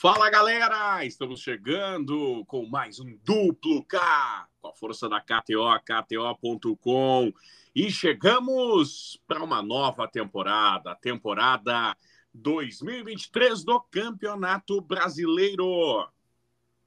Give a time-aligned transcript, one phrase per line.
[0.00, 7.32] Fala galera, estamos chegando com mais um duplo K, com a força da KTO, KTO.com,
[7.74, 11.96] e chegamos para uma nova temporada, temporada
[12.32, 16.08] 2023 do Campeonato Brasileiro.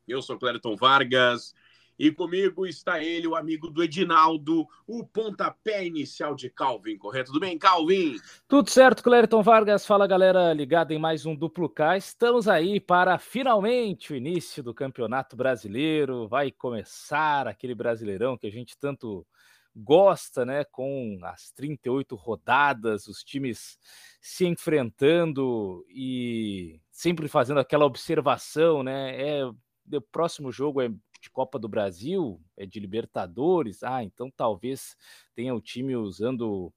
[0.07, 1.53] Eu sou Clériton Vargas
[2.01, 7.27] e comigo está ele, o amigo do Edinaldo, o pontapé inicial de Calvin, correto?
[7.27, 8.15] Tudo bem, Calvin?
[8.47, 9.85] Tudo certo, Clériton Vargas.
[9.85, 11.97] Fala, galera, ligada em mais um Duplo K.
[11.97, 16.27] Estamos aí para finalmente o início do Campeonato Brasileiro.
[16.27, 19.23] Vai começar aquele Brasileirão que a gente tanto
[19.75, 20.63] gosta, né?
[20.63, 23.77] Com as 38 rodadas, os times
[24.19, 29.21] se enfrentando e sempre fazendo aquela observação, né?
[29.21, 30.89] É, o próximo jogo é
[31.21, 33.83] de Copa do Brasil, é de Libertadores.
[33.83, 34.97] Ah, então talvez
[35.35, 36.73] tenha o time usando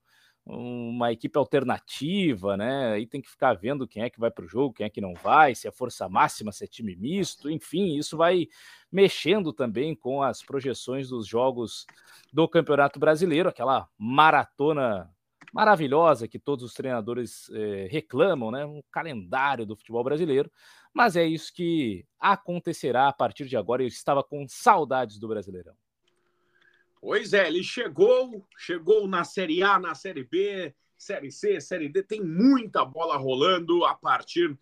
[0.46, 2.92] uma equipe alternativa, né?
[2.92, 5.00] Aí tem que ficar vendo quem é que vai para o jogo, quem é que
[5.00, 8.46] não vai, se é força máxima, se é time misto, enfim, isso vai
[8.92, 11.86] mexendo também com as projeções dos jogos
[12.30, 15.10] do Campeonato Brasileiro, aquela maratona
[15.52, 18.66] maravilhosa que todos os treinadores eh, reclamam, né?
[18.66, 20.50] Um calendário do futebol brasileiro.
[20.94, 23.82] Mas é isso que acontecerá a partir de agora.
[23.82, 25.74] Eu estava com saudades do Brasileirão.
[27.00, 32.02] Pois é, ele chegou, chegou na Série A, na Série B, Série C, Série D,
[32.02, 34.56] tem muita bola rolando a partir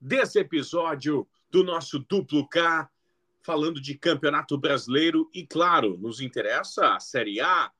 [0.00, 2.90] desse episódio do nosso duplo K,
[3.42, 7.70] falando de Campeonato Brasileiro e claro, nos interessa a Série A,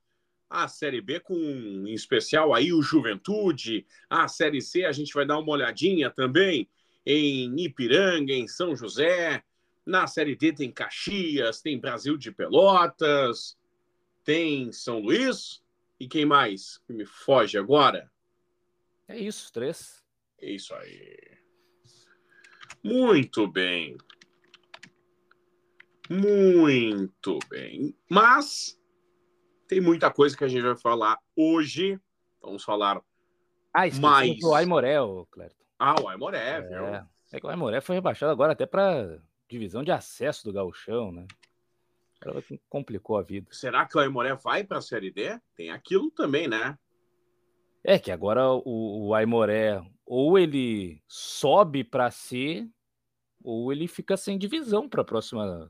[0.48, 5.26] a Série B com em especial aí o Juventude, a Série C a gente vai
[5.26, 6.68] dar uma olhadinha também
[7.04, 9.42] em Ipiranga, em São José.
[9.84, 13.58] Na Série D tem Caxias, tem Brasil de Pelotas,
[14.24, 15.62] tem São Luís.
[15.98, 18.10] E quem mais que me foge agora?
[19.08, 20.04] É isso, três.
[20.40, 21.38] É isso aí.
[22.82, 23.96] Muito bem.
[26.10, 27.96] Muito bem.
[28.08, 28.78] Mas
[29.68, 31.98] tem muita coisa que a gente vai falar hoje.
[32.40, 33.00] Vamos falar
[33.72, 34.38] ah, mais.
[34.38, 34.96] do Aimoré,
[35.30, 35.61] Clerto.
[35.84, 36.86] Ah, o Aimoré, é, viu?
[37.32, 41.26] É que o Aimoré foi rebaixado agora até para divisão de acesso do gauchão, né?
[42.68, 43.48] Complicou a vida.
[43.50, 45.40] Será que o Aimoré vai para a Série D?
[45.56, 46.78] Tem aquilo também, né?
[47.82, 52.68] É que agora o, o Aimoré ou ele sobe para C
[53.42, 55.68] ou ele fica sem divisão para a próxima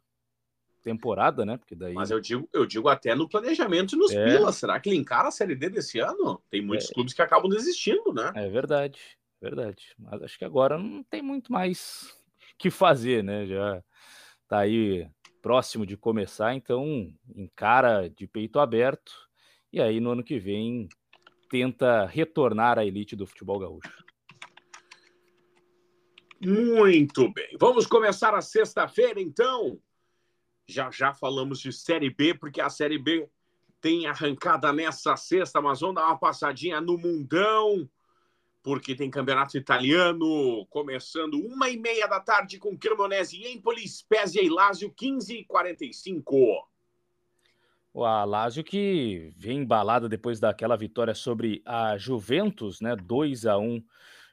[0.83, 1.57] temporada, né?
[1.57, 1.95] Porque daí.
[1.95, 4.23] Mas eu digo, eu digo até no planejamento e nos é.
[4.27, 4.57] pilas.
[4.57, 6.43] Será que ele encara a Série D desse ano?
[6.51, 6.93] Tem muitos é.
[6.93, 8.31] clubes que acabam desistindo, né?
[8.35, 9.01] É verdade.
[9.43, 9.93] Verdade.
[9.99, 12.17] Mas acho que agora não tem muito mais
[12.57, 13.45] que fazer, né?
[13.45, 13.83] Já
[14.47, 15.11] tá aí
[15.43, 19.13] próximo de começar, então encara de peito aberto
[19.73, 20.89] e aí no ano que vem
[21.51, 24.05] tenta retornar à elite do futebol gaúcho.
[26.41, 27.57] Muito bem.
[27.59, 29.81] Vamos começar a sexta-feira, então.
[30.69, 33.29] Já já falamos de Série B, porque a Série B
[33.81, 37.89] tem arrancada nessa sexta, mas vamos dar uma passadinha no Mundão
[38.63, 44.43] porque tem campeonato italiano começando uma e meia da tarde com Cremonese e Empoli, Spezia
[44.43, 46.37] e Lazio, 15 e 45.
[47.95, 52.95] O Lazio que vem embalada depois daquela vitória sobre a Juventus, né?
[52.97, 53.83] 2 a 1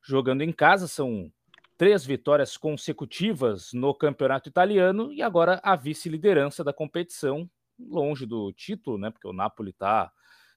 [0.02, 1.32] jogando em casa, são
[1.78, 8.98] três vitórias consecutivas no campeonato italiano e agora a vice-liderança da competição, longe do título,
[8.98, 9.10] né?
[9.10, 10.12] Porque o Napoli está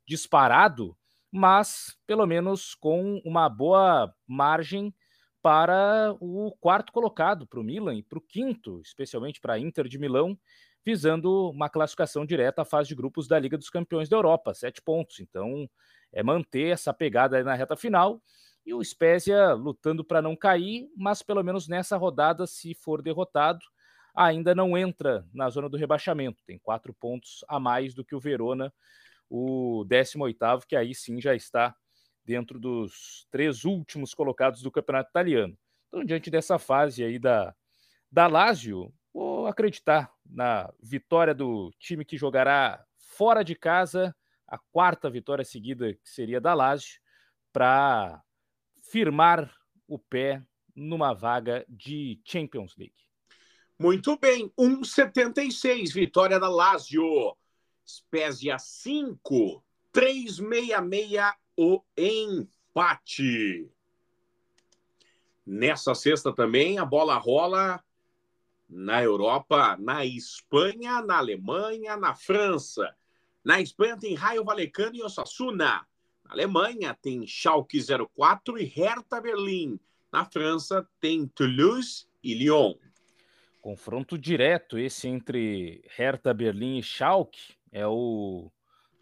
[0.07, 0.97] disparado
[1.33, 4.95] mas pelo menos com uma boa margem
[5.41, 9.89] para o quarto colocado, para o Milan e para o quinto, especialmente para a Inter
[9.89, 10.39] de Milão,
[10.85, 14.83] visando uma classificação direta à fase de grupos da Liga dos Campeões da Europa, sete
[14.83, 15.21] pontos.
[15.21, 15.69] Então,
[16.13, 18.23] é manter essa pegada na reta final
[18.65, 23.65] e o Spezia lutando para não cair, mas pelo menos nessa rodada, se for derrotado,
[24.15, 26.45] ainda não entra na zona do rebaixamento.
[26.45, 28.73] Tem quatro pontos a mais do que o Verona
[29.35, 31.75] o 18º, que aí sim já está
[32.23, 35.57] dentro dos três últimos colocados do Campeonato Italiano.
[35.89, 37.55] Então, diante dessa fase aí da,
[38.11, 44.15] da Lazio, vou acreditar na vitória do time que jogará fora de casa,
[44.47, 47.01] a quarta vitória seguida que seria da Lazio,
[47.55, 48.23] para
[48.83, 49.51] firmar
[49.89, 50.43] o pé
[50.77, 53.01] numa vaga de Champions League.
[53.79, 57.35] Muito bem, 1,76, vitória da Lazio.
[57.87, 59.63] Spezia 5,
[59.93, 63.71] 366 o empate.
[65.45, 67.83] Nessa sexta também a bola rola
[68.69, 72.95] na Europa, na Espanha, na Alemanha, na França.
[73.45, 75.87] Na Espanha tem Raio Valecano e Osasuna.
[76.25, 77.79] Na Alemanha tem Schalke
[78.17, 79.79] 04 e Hertha Berlim.
[80.11, 82.75] Na França tem Toulouse e Lyon.
[83.61, 88.53] Confronto direto esse entre Hertha Berlim e Schalke é o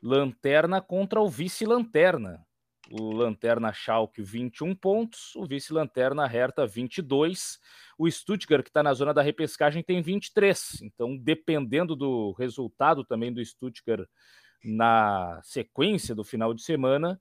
[0.03, 2.47] lanterna contra o vice-lanterna.
[2.91, 7.59] O lanterna Schalke 21 pontos, o vice-lanterna Hertha 22.
[7.99, 10.81] O Stuttgart, que está na zona da repescagem, tem 23.
[10.83, 14.09] Então, dependendo do resultado também do Stuttgart
[14.65, 17.21] na sequência do final de semana,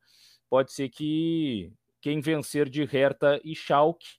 [0.50, 4.19] pode ser que quem vencer de Hertha e Schalke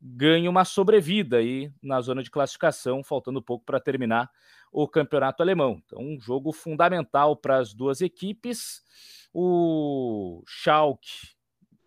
[0.00, 4.30] ganhe uma sobrevida aí na zona de classificação, faltando pouco para terminar
[4.72, 5.82] o campeonato alemão.
[5.84, 8.82] Então, um jogo fundamental para as duas equipes.
[9.32, 11.36] O Schalke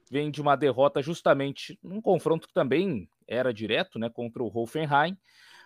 [0.10, 5.18] vem de uma derrota justamente num confronto que também era direto, né, contra o Hoffenheim,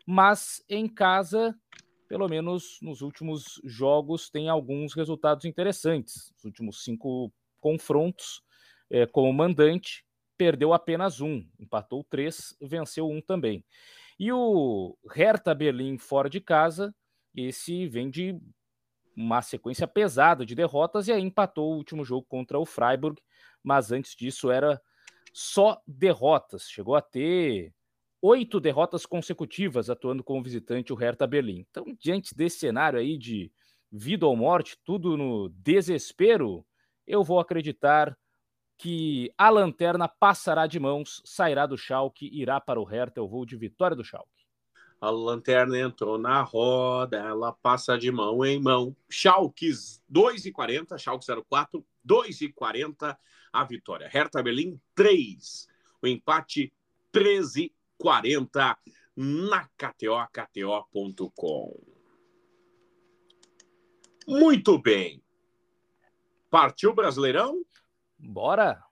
[0.05, 1.57] mas em casa,
[2.07, 6.31] pelo menos nos últimos jogos, tem alguns resultados interessantes.
[6.37, 8.43] Os últimos cinco confrontos
[8.87, 10.05] é, como mandante,
[10.37, 13.63] perdeu apenas um, empatou três, venceu um também.
[14.19, 16.93] E o Hertha Berlim fora de casa
[17.35, 18.39] esse vem de
[19.15, 23.21] uma sequência pesada de derrotas e aí empatou o último jogo contra o Freiburg,
[23.63, 24.81] mas antes disso era
[25.33, 26.69] só derrotas.
[26.69, 27.73] Chegou a ter
[28.21, 31.65] oito derrotas consecutivas atuando como visitante o Hertha Berlim.
[31.69, 33.51] Então, diante desse cenário aí de
[33.91, 36.65] vida ou morte, tudo no desespero,
[37.05, 38.17] eu vou acreditar
[38.77, 43.45] que a lanterna passará de mãos, sairá do Schalke, irá para o Hertha, eu vou
[43.45, 44.29] de vitória do Schalke.
[44.99, 48.95] A lanterna entrou na roda, ela passa de mão em mão.
[49.09, 49.69] Schalke
[50.11, 53.17] 2,40, Schalke 04, 2,40
[53.51, 54.09] a vitória.
[54.09, 55.67] Hertha Berlim 3,
[56.01, 56.73] o empate
[57.13, 58.77] 13,40
[59.15, 61.79] na KTO, KTO.com.
[64.27, 65.23] Muito bem.
[66.49, 67.63] Partiu Brasileirão?
[68.17, 68.83] Bora!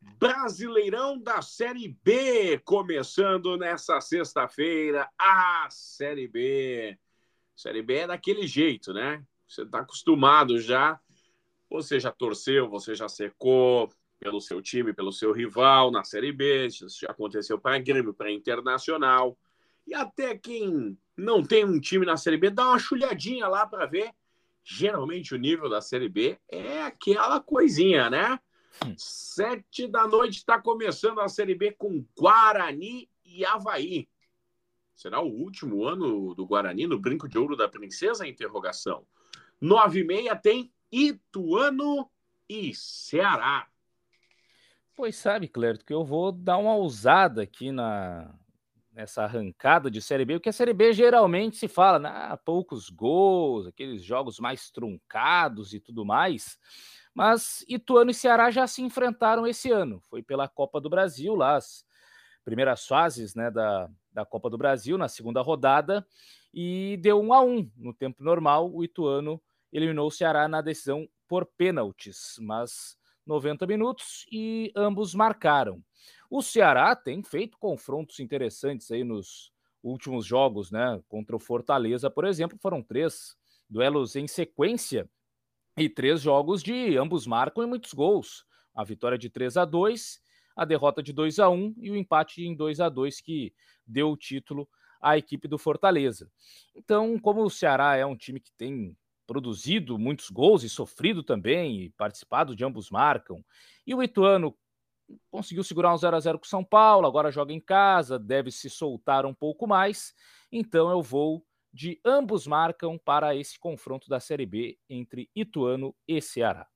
[0.00, 5.08] Brasileirão da Série B, começando nessa sexta-feira.
[5.18, 6.98] A Série B.
[7.56, 9.24] Série B é daquele jeito, né?
[9.46, 11.00] Você está acostumado já.
[11.70, 16.66] Você já torceu, você já secou pelo seu time, pelo seu rival na Série B.
[16.66, 19.38] Isso já aconteceu para Grêmio, para Internacional.
[19.86, 23.86] E até quem não tem um time na Série B, dá uma chulhadinha lá para
[23.86, 24.12] ver.
[24.62, 28.38] Geralmente o nível da Série B é aquela coisinha, né?
[28.96, 34.08] Sete da noite está começando a Série B com Guarani e Havaí.
[34.94, 38.26] Será o último ano do Guarani no Brinco de Ouro da Princesa?
[38.26, 39.06] Interrogação.
[39.60, 42.10] Nove e meia tem Ituano
[42.48, 43.68] e Ceará.
[44.96, 48.34] Pois sabe, Clerto, que eu vou dar uma ousada aqui na
[48.98, 53.68] nessa arrancada de Série B, porque a Série B geralmente se fala, né, poucos gols,
[53.68, 56.58] aqueles jogos mais truncados e tudo mais.
[57.18, 60.00] Mas Ituano e Ceará já se enfrentaram esse ano.
[60.08, 61.84] Foi pela Copa do Brasil, lá as
[62.44, 66.06] primeiras fases né, da, da Copa do Brasil, na segunda rodada,
[66.54, 68.72] e deu um a um no tempo normal.
[68.72, 69.42] O Ituano
[69.72, 75.82] eliminou o Ceará na decisão por pênaltis, mas 90 minutos e ambos marcaram.
[76.30, 79.50] O Ceará tem feito confrontos interessantes aí nos
[79.82, 81.02] últimos jogos, né?
[81.08, 83.34] Contra o Fortaleza, por exemplo, foram três
[83.68, 85.10] duelos em sequência
[85.78, 88.44] e três jogos de ambos marcam e muitos gols.
[88.74, 90.20] A vitória de 3 a 2
[90.58, 93.54] a derrota de 2 a 1 e o empate em 2 a 2 que
[93.86, 94.68] deu o título
[95.00, 96.28] à equipe do Fortaleza.
[96.74, 101.82] Então, como o Ceará é um time que tem produzido muitos gols e sofrido também,
[101.82, 103.44] e participado de ambos marcam,
[103.86, 104.56] e o Ituano
[105.30, 108.50] conseguiu segurar um 0 a 0 com o São Paulo, agora joga em casa, deve
[108.50, 110.12] se soltar um pouco mais,
[110.50, 116.20] então eu vou de ambos marcam para esse confronto da Série B entre Ituano e
[116.20, 116.68] Ceará.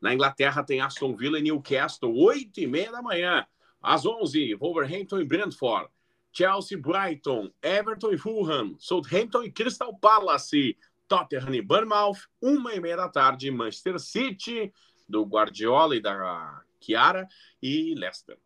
[0.00, 3.46] Na Inglaterra tem Aston Villa e Newcastle, oito e meia da manhã.
[3.82, 5.90] Às onze, Wolverhampton e Brentford.
[6.32, 10.78] Chelsea, Brighton, Everton e Fulham, Southampton e Crystal Palace,
[11.08, 14.72] Tottenham e Bournemouth, uma e meia da tarde, Manchester City,
[15.08, 17.26] do Guardiola e da Chiara,
[17.62, 18.38] e Leicester.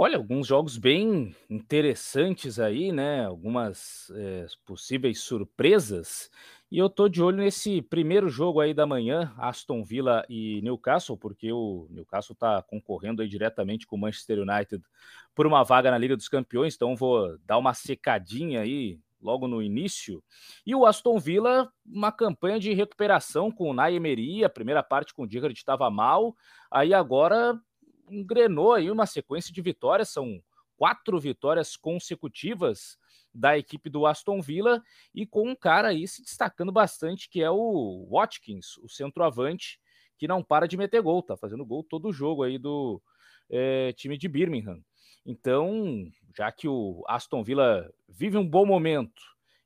[0.00, 3.24] Olha, alguns jogos bem interessantes aí, né?
[3.24, 6.30] Algumas é, possíveis surpresas.
[6.70, 11.16] E eu tô de olho nesse primeiro jogo aí da manhã, Aston Villa e Newcastle,
[11.16, 14.84] porque o Newcastle está concorrendo aí diretamente com o Manchester United
[15.34, 19.62] por uma vaga na Liga dos Campeões, então vou dar uma secadinha aí logo no
[19.62, 20.22] início.
[20.66, 25.12] E o Aston Villa, uma campanha de recuperação com o Nay Emery, a primeira parte
[25.12, 26.36] com o Gerrard estava mal,
[26.70, 27.60] aí agora
[28.10, 30.40] engrenou aí uma sequência de vitórias, são
[30.76, 32.96] quatro vitórias consecutivas
[33.34, 34.82] da equipe do Aston Villa
[35.14, 39.78] e com um cara aí se destacando bastante que é o Watkins, o centroavante
[40.16, 43.00] que não para de meter gol, tá fazendo gol todo jogo aí do
[43.50, 44.82] é, time de Birmingham.
[45.30, 49.20] Então, já que o Aston Villa vive um bom momento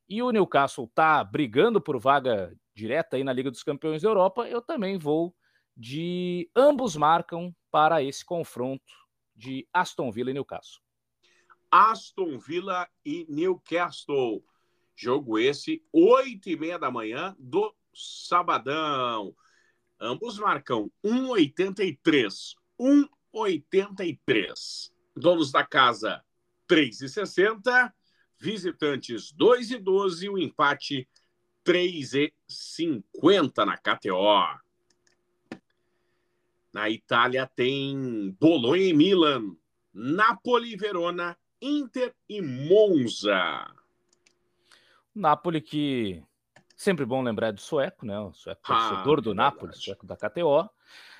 [0.09, 4.45] e o Newcastle tá brigando por vaga direta aí na Liga dos Campeões da Europa,
[4.45, 5.33] eu também vou
[5.73, 8.93] de ambos marcam para esse confronto
[9.33, 10.83] de Aston Villa e Newcastle.
[11.71, 14.43] Aston Villa e Newcastle.
[14.93, 19.33] Jogo esse, oito e meia da manhã do sabadão.
[19.97, 22.53] Ambos marcam 1,83.
[22.77, 24.92] 1,83.
[25.15, 26.23] Donos da casa,
[26.67, 27.91] 3,60.
[28.39, 30.29] Visitantes, 2,12.
[30.29, 31.07] O empate,
[31.65, 34.63] 3,50 na KTO.
[36.73, 39.55] Na Itália tem Bolonha e Milan,
[39.93, 43.71] Napoli e Verona, Inter e Monza.
[45.13, 46.23] Napoli que
[46.75, 48.19] sempre bom lembrar do sueco, né?
[48.19, 50.67] O sueco ah, torcedor do é Napoli, sueco da KTO.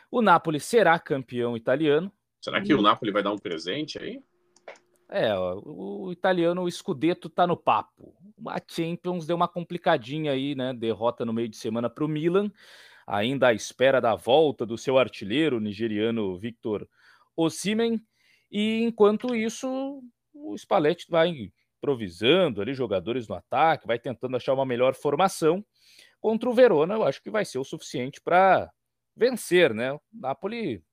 [0.10, 2.12] O Napoli será campeão italiano.
[2.44, 4.22] Será que o Napoli vai dar um presente aí?
[5.10, 8.14] É, o, o italiano, o Scudetto tá no papo.
[8.48, 10.74] A Champions deu uma complicadinha aí, né?
[10.74, 12.52] Derrota no meio de semana para o Milan
[13.06, 16.88] ainda à espera da volta do seu artilheiro nigeriano Victor
[17.36, 18.02] Osimhen.
[18.52, 20.02] E enquanto isso,
[20.34, 25.66] o Spalletti vai improvisando ali jogadores no ataque, vai tentando achar uma melhor formação.
[26.20, 28.72] Contra o Verona, eu acho que vai ser o suficiente para
[29.16, 29.94] vencer, né?
[29.94, 30.84] O Napoli,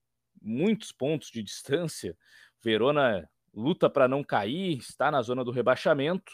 [0.41, 2.17] muitos pontos de distância.
[2.63, 6.33] Verona luta para não cair, está na zona do rebaixamento.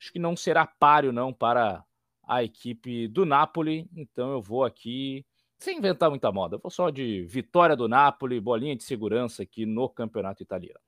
[0.00, 1.84] Acho que não será páreo não para
[2.26, 3.88] a equipe do Napoli.
[3.96, 5.24] Então eu vou aqui,
[5.58, 9.88] sem inventar muita moda, vou só de vitória do Napoli, bolinha de segurança aqui no
[9.88, 10.80] campeonato italiano.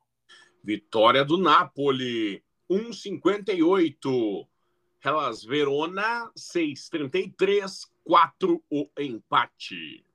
[0.62, 4.46] Vitória do Napoli, 1,58.
[5.02, 7.88] Elas Verona, 6,33.
[8.06, 10.05] 4 o empate.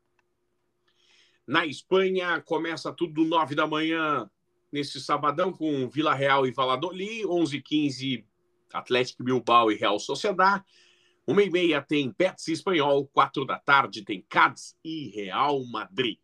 [1.48, 4.30] Na Espanha, começa tudo 9 da manhã,
[4.72, 8.24] nesse sabadão, com Vila Real e Valladolid, 11h15,
[8.74, 10.64] Atlético Bilbao e Real Sociedad,
[11.28, 16.18] uma e meia tem Betis Espanhol, quatro da tarde tem Cádiz e Real Madrid.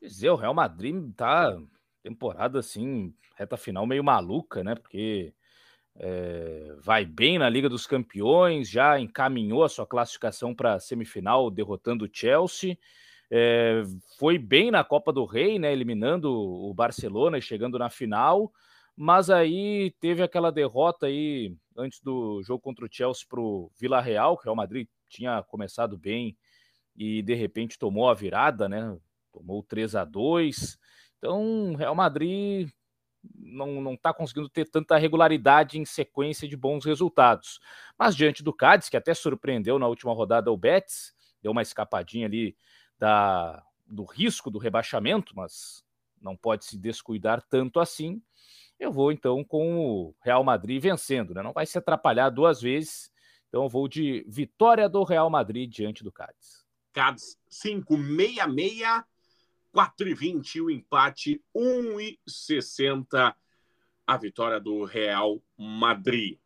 [0.00, 1.56] Quer dizer, o Real Madrid tá
[2.02, 4.74] temporada assim, reta final meio maluca, né?
[4.74, 5.32] Porque
[5.96, 11.50] é, vai bem na Liga dos Campeões, já encaminhou a sua classificação para a semifinal,
[11.50, 12.76] derrotando o Chelsea.
[13.30, 13.82] É,
[14.18, 15.72] foi bem na Copa do Rei, né?
[15.72, 18.52] Eliminando o Barcelona e chegando na final
[18.96, 24.00] mas aí teve aquela derrota aí antes do jogo contra o Chelsea para o Vila
[24.00, 26.36] Real, que o Real Madrid tinha começado bem
[26.96, 28.96] e de repente tomou a virada, né?
[29.32, 30.78] Tomou 3 a 2
[31.18, 32.70] Então, o Real Madrid
[33.34, 37.58] não, não tá conseguindo ter tanta regularidade em sequência de bons resultados.
[37.98, 41.12] Mas diante do Cádiz, que até surpreendeu na última rodada o Betis,
[41.42, 42.56] deu uma escapadinha ali
[42.98, 45.84] da, do risco do rebaixamento, mas
[46.20, 48.22] não pode se descuidar tanto assim.
[48.78, 51.42] Eu vou então com o Real Madrid vencendo, né?
[51.42, 53.12] Não vai se atrapalhar duas vezes.
[53.48, 56.64] Então eu vou de vitória do Real Madrid diante do Cádiz.
[56.92, 59.04] Cádiz 566,
[59.74, 63.34] 4,20 o empate, 1,60
[64.06, 66.38] a vitória do Real Madrid.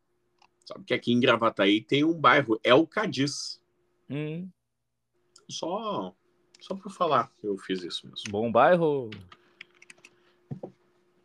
[0.65, 3.61] Sabe que aqui em Gravataí tem um bairro, é o Cádiz.
[4.09, 4.49] Hum.
[5.49, 6.15] Só,
[6.59, 8.29] só para falar que eu fiz isso mesmo.
[8.29, 9.09] Bom bairro.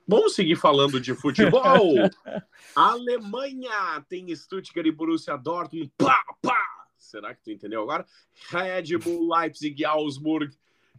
[0.07, 1.95] Vamos seguir falando de futebol.
[2.77, 5.91] Alemanha tem Stuttgart e Borussia Dortmund.
[5.97, 6.59] Pá, pá.
[6.97, 8.07] Será que tu entendeu agora?
[8.51, 10.55] Red Bull, Leipzig, Augsburg,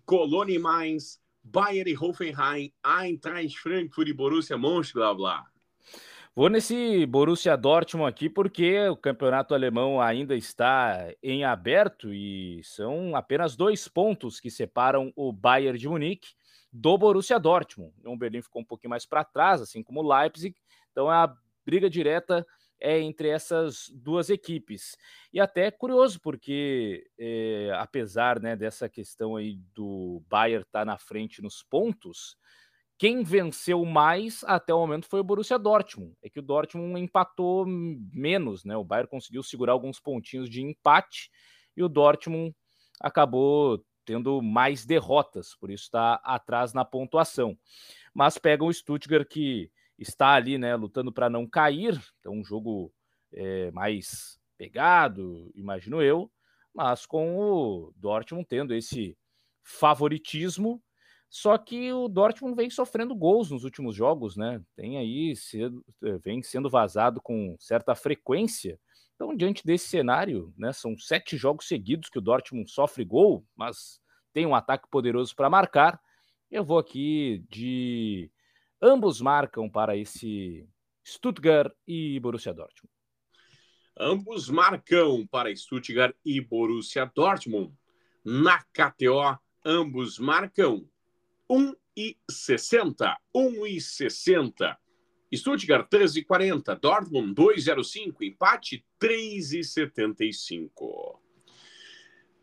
[0.06, 5.46] Cologne Mainz, Bayern e Hoffenheim, Eintracht Frankfurt e Borussia Mönchengladbach.
[6.38, 13.16] Vou nesse Borussia Dortmund aqui porque o campeonato alemão ainda está em aberto e são
[13.16, 16.34] apenas dois pontos que separam o Bayern de Munique
[16.74, 17.94] do Borussia Dortmund.
[18.04, 20.54] O Berlim ficou um pouquinho mais para trás, assim como o Leipzig.
[20.92, 21.34] Então a
[21.66, 22.46] briga direta
[22.82, 24.98] é entre essas duas equipes.
[25.32, 30.86] E até é curioso, porque é, apesar né, dessa questão aí do Bayern estar tá
[30.86, 32.36] na frente nos pontos,
[32.98, 36.16] quem venceu mais até o momento foi o Borussia Dortmund.
[36.22, 38.78] É que o Dortmund empatou menos, né?
[38.78, 41.30] O Bayern conseguiu segurar alguns pontinhos de empate
[41.76, 42.56] e o Dortmund
[43.00, 47.58] acabou tendo mais derrotas, por isso está atrás na pontuação.
[48.14, 52.94] Mas pega o Stuttgart que está ali, né, lutando para não cair, então um jogo
[53.34, 56.32] é, mais pegado, imagino eu,
[56.74, 59.18] mas com o Dortmund tendo esse
[59.64, 60.82] favoritismo
[61.30, 64.62] só que o Dortmund vem sofrendo gols nos últimos jogos, né?
[64.76, 68.80] Tem aí cedo, eh, vem sendo vazado com certa frequência.
[69.16, 74.00] Então, diante desse cenário, né, são sete jogos seguidos que o Dortmund sofre gol, mas
[74.34, 76.00] tem um ataque poderoso para marcar.
[76.52, 78.30] Eu vou aqui de
[78.82, 80.68] ambos marcam para esse
[81.06, 82.94] Stuttgart e Borussia Dortmund.
[83.98, 87.74] Ambos marcam para Stuttgart e Borussia Dortmund.
[88.24, 90.86] Na KTO, ambos marcam
[91.50, 93.16] 1,60.
[93.36, 94.78] 1,60.
[95.34, 96.80] Stuttgart 13,40.
[96.80, 98.22] Dortmund 2,05.
[98.22, 101.20] Empate 3,75.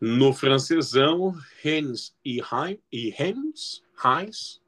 [0.01, 1.33] No francesão,
[1.63, 4.59] Hens e Heim, e Hens, Heinz,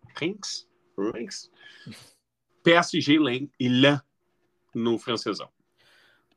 [2.63, 3.17] PSG
[3.59, 4.01] e Lan
[4.73, 5.49] no francesão.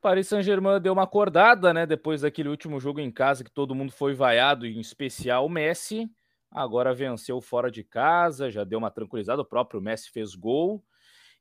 [0.00, 3.92] Paris Saint-Germain deu uma acordada, né, depois daquele último jogo em casa que todo mundo
[3.92, 6.10] foi vaiado, em especial o Messi.
[6.50, 9.42] Agora venceu fora de casa, já deu uma tranquilizada.
[9.42, 10.82] O próprio Messi fez gol.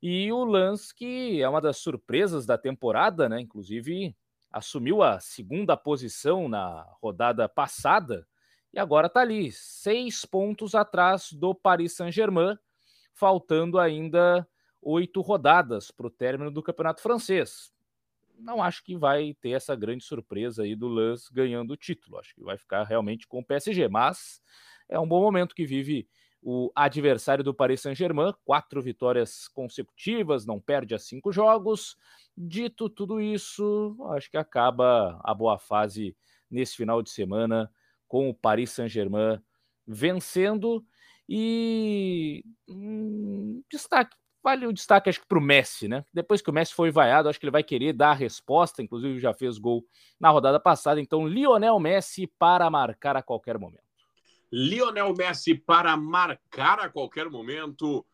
[0.02, 0.46] E o
[0.96, 3.40] que é uma das surpresas da temporada, né?
[3.40, 4.14] Inclusive
[4.50, 8.26] assumiu a segunda posição na rodada passada
[8.72, 12.56] e agora está ali, seis pontos atrás do Paris Saint-Germain,
[13.14, 14.46] faltando ainda
[14.82, 17.72] oito rodadas para o término do campeonato francês.
[18.38, 22.18] Não acho que vai ter essa grande surpresa aí do Lance ganhando o título.
[22.18, 24.40] Acho que vai ficar realmente com o PSG, mas
[24.88, 26.08] é um bom momento que vive
[26.42, 31.96] o adversário do Paris Saint-Germain, quatro vitórias consecutivas, não perde a cinco jogos.
[32.36, 36.16] Dito tudo isso, acho que acaba a boa fase
[36.50, 37.70] nesse final de semana
[38.06, 39.40] com o Paris Saint-Germain
[39.86, 40.84] vencendo
[41.28, 46.04] e hum, destaque vale o destaque acho que para o Messi, né?
[46.14, 49.18] Depois que o Messi foi vaiado, acho que ele vai querer dar a resposta, inclusive
[49.18, 49.84] já fez gol
[50.18, 53.87] na rodada passada, então Lionel Messi para marcar a qualquer momento.
[54.50, 58.04] Lionel Messi para marcar a qualquer momento.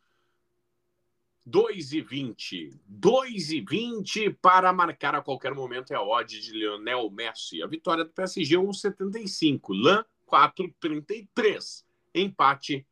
[1.47, 2.81] 2 e 20.
[2.87, 7.63] 2 e 20 para marcar a qualquer momento é a odd de Lionel Messi.
[7.63, 9.61] A vitória do PSG 1,75.
[9.71, 11.85] Lan 4,33.
[12.15, 12.87] Empate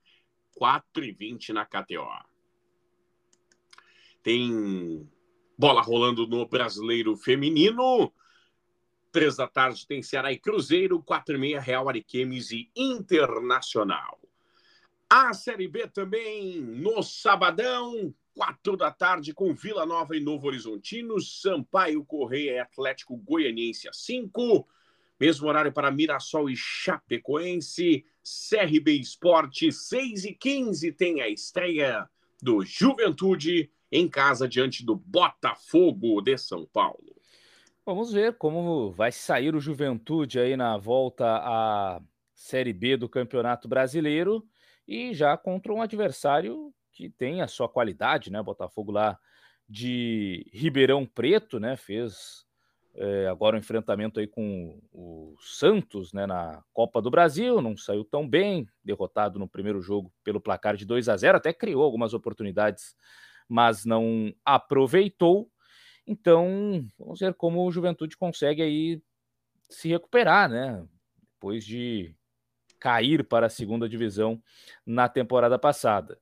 [0.55, 2.07] 4 e 20 na KTO.
[4.23, 5.09] Tem
[5.59, 8.13] bola rolando no Brasileiro Feminino.
[9.13, 14.19] Três da tarde tem Ceará e Cruzeiro, quatro e meia Real Ariquemes e Internacional.
[15.09, 21.21] A Série B também no sabadão, quatro da tarde com Vila Nova e Novo Horizontino,
[21.21, 24.67] Sampaio Correia e Atlético Goianiense a cinco.
[25.21, 28.07] Mesmo horário para Mirassol e Chapecoense.
[28.25, 32.09] CRB Esporte, 6 e 15 tem a estreia
[32.41, 37.12] do Juventude em casa diante do Botafogo de São Paulo.
[37.85, 42.01] Vamos ver como vai sair o Juventude aí na volta à
[42.33, 44.47] Série B do Campeonato Brasileiro
[44.87, 48.41] e já contra um adversário que tem a sua qualidade, né?
[48.41, 49.19] Botafogo lá
[49.69, 51.77] de Ribeirão Preto, né?
[51.77, 52.45] Fez
[52.95, 56.25] é, agora o um enfrentamento aí com o Santos, né?
[56.25, 60.85] Na Copa do Brasil, não saiu tão bem, derrotado no primeiro jogo pelo placar de
[60.85, 62.95] 2 a 0, até criou algumas oportunidades,
[63.49, 65.51] mas não aproveitou.
[66.13, 69.03] Então, vamos ver como o Juventude consegue aí
[69.71, 70.87] se recuperar, né?
[71.35, 72.15] Depois de
[72.79, 74.43] cair para a segunda divisão
[74.85, 76.19] na temporada passada.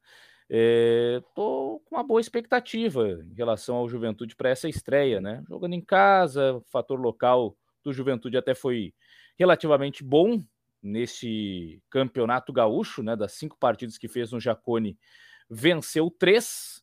[0.48, 5.42] Estou é, com uma boa expectativa em relação ao Juventude para essa estreia, né?
[5.48, 8.94] Jogando em casa, o fator local do Juventude até foi
[9.37, 10.40] relativamente bom
[10.81, 13.16] nesse campeonato gaúcho, né?
[13.16, 14.96] Das cinco partidas que fez no Jacone,
[15.48, 16.81] venceu três.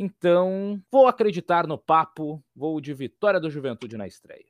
[0.00, 4.46] Então, vou acreditar no papo, vou de vitória do Juventude na estreia.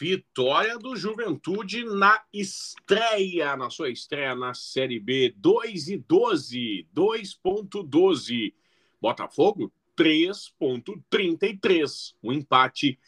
[0.00, 8.54] Vitória do Juventude na estreia, na sua estreia na Série B, 2 e 12, 2.12.
[8.98, 12.14] Botafogo, 3.33.
[12.22, 12.98] O empate,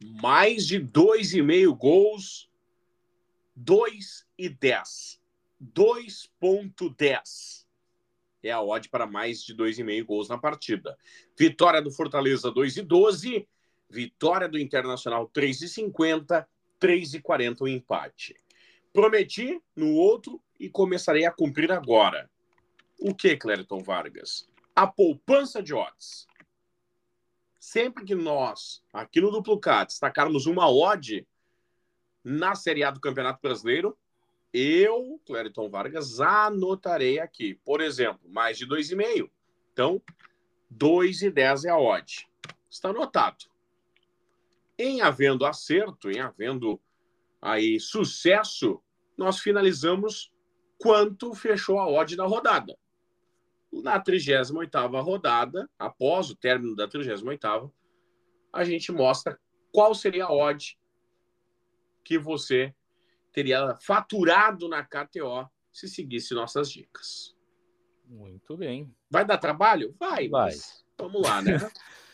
[0.00, 2.48] mais de 2,5 gols,
[3.54, 5.20] 2 e 10.
[5.62, 7.66] 2.10
[8.42, 10.96] é a odd para mais de 2,5 gols na partida.
[11.38, 13.46] Vitória do Fortaleza 2 e 12,
[13.90, 16.48] vitória do Internacional 3 e 50,
[16.78, 18.36] 3 e 40 o empate.
[18.92, 22.30] Prometi no outro e começarei a cumprir agora.
[22.98, 24.48] O que, Clériton Vargas?
[24.74, 26.28] A poupança de odds
[27.60, 31.26] sempre que nós, aqui no Duplucat, destacarmos uma odd
[32.24, 33.96] na Série A do Campeonato Brasileiro,
[34.52, 37.54] eu, Clériton Vargas, anotarei aqui.
[37.64, 39.30] Por exemplo, mais de 2,5.
[39.72, 40.02] Então,
[40.74, 42.28] 2,10 é a odd.
[42.68, 43.44] Está anotado.
[44.82, 46.80] Em havendo acerto, em havendo
[47.38, 48.82] aí sucesso,
[49.14, 50.32] nós finalizamos
[50.78, 52.74] quanto fechou a odd da rodada.
[53.70, 57.70] Na 38ª rodada, após o término da 38ª,
[58.50, 59.38] a gente mostra
[59.70, 60.78] qual seria a odd
[62.02, 62.74] que você
[63.34, 67.36] teria faturado na KTO se seguisse nossas dicas.
[68.06, 68.90] Muito bem.
[69.10, 69.94] Vai dar trabalho?
[70.00, 70.54] Vai, Vai.
[70.98, 71.58] vamos lá, né?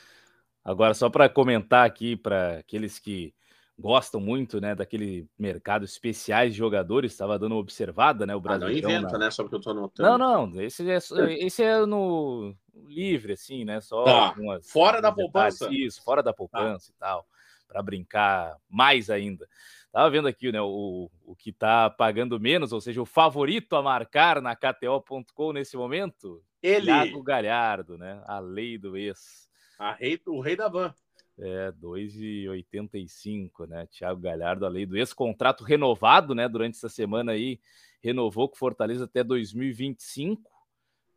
[0.66, 3.32] Agora, só para comentar aqui para aqueles que
[3.78, 8.66] gostam muito, né, daquele mercado especiais de jogadores, estava dando uma observada, né, o Brasil.
[8.66, 9.26] Ah, não inventa, na...
[9.26, 10.18] né, só porque eu tô anotando.
[10.18, 10.98] Não, não, esse é,
[11.38, 12.52] esse é no
[12.88, 14.34] livre, assim, né, só tá.
[14.60, 15.68] fora da poupança.
[15.70, 16.36] Isso, fora da tá.
[16.36, 16.94] poupança tá.
[16.96, 17.26] e tal,
[17.68, 19.46] para brincar mais ainda.
[19.92, 23.82] Tava vendo aqui, né, o, o que tá pagando menos, ou seja, o favorito a
[23.82, 26.86] marcar na KTO.com nesse momento, ele.
[26.86, 29.45] Thiago Galhardo, né, a lei do ex.
[29.78, 30.94] A rei, o rei da van.
[31.38, 33.86] É, 2,85, né?
[33.86, 36.48] Thiago Galhardo, a lei do ex-contrato renovado, né?
[36.48, 37.60] Durante essa semana aí,
[38.02, 40.50] renovou com Fortaleza até 2025.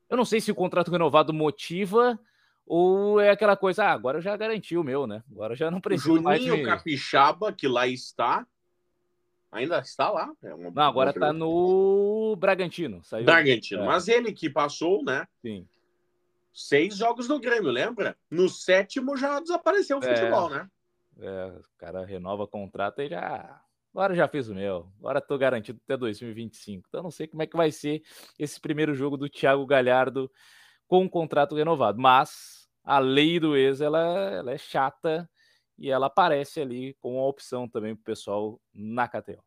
[0.09, 2.19] Eu não sei se o contrato renovado motiva
[2.65, 5.23] ou é aquela coisa, ah, agora eu já garanti o meu, né?
[5.31, 6.43] Agora já não preciso Juninho mais.
[6.43, 8.45] Juninho Capixaba, que lá está,
[9.51, 10.31] ainda está lá.
[10.43, 13.01] É uma, não, agora está no Bragantino.
[13.03, 13.85] Saiu, Bragantino, é.
[13.85, 15.25] mas ele que passou, né?
[15.41, 15.65] Sim
[16.67, 18.17] seis jogos no Grêmio, lembra?
[18.29, 20.67] No sétimo já desapareceu o é, futebol, né?
[21.19, 23.61] É, o cara renova contrato e já.
[23.93, 24.91] Agora já fiz o meu.
[24.99, 26.85] Agora tô garantido até 2025.
[26.87, 28.03] Então não sei como é que vai ser
[28.37, 30.31] esse primeiro jogo do Thiago Galhardo
[30.87, 31.99] com o contrato renovado.
[31.99, 33.99] Mas a lei do ex ela,
[34.31, 35.29] ela é chata
[35.77, 39.43] e ela aparece ali com a opção também pro pessoal na KTO.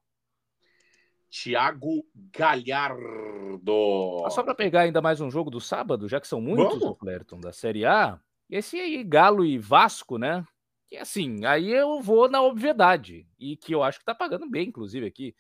[1.33, 2.05] Thiago
[2.37, 4.23] Galhardo.
[4.27, 7.41] Ah, só para pegar ainda mais um jogo do sábado, já que são muitos, Clerton,
[7.41, 8.21] da Série A.
[8.51, 10.47] Esse aí, Galo e Vasco, né?
[10.91, 13.27] Que assim, aí eu vou na obviedade.
[13.39, 15.35] E que eu acho que tá pagando bem, inclusive, aqui.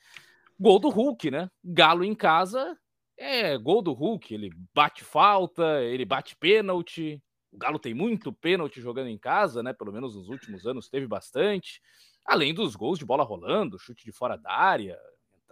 [0.58, 1.50] Gol do Hulk, né?
[1.62, 2.74] Galo em casa
[3.18, 4.32] é gol do Hulk.
[4.32, 7.22] Ele bate falta, ele bate pênalti.
[7.52, 9.74] O Galo tem muito pênalti jogando em casa, né?
[9.74, 11.82] Pelo menos nos últimos anos teve bastante.
[12.24, 14.98] Além dos gols de bola rolando, chute de fora da área,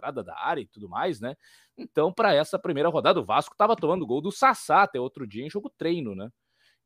[0.01, 1.37] entrada da área e tudo mais, né?
[1.77, 5.45] Então, para essa primeira rodada, o Vasco estava tomando gol do Sassá até outro dia
[5.45, 6.31] em jogo treino, né?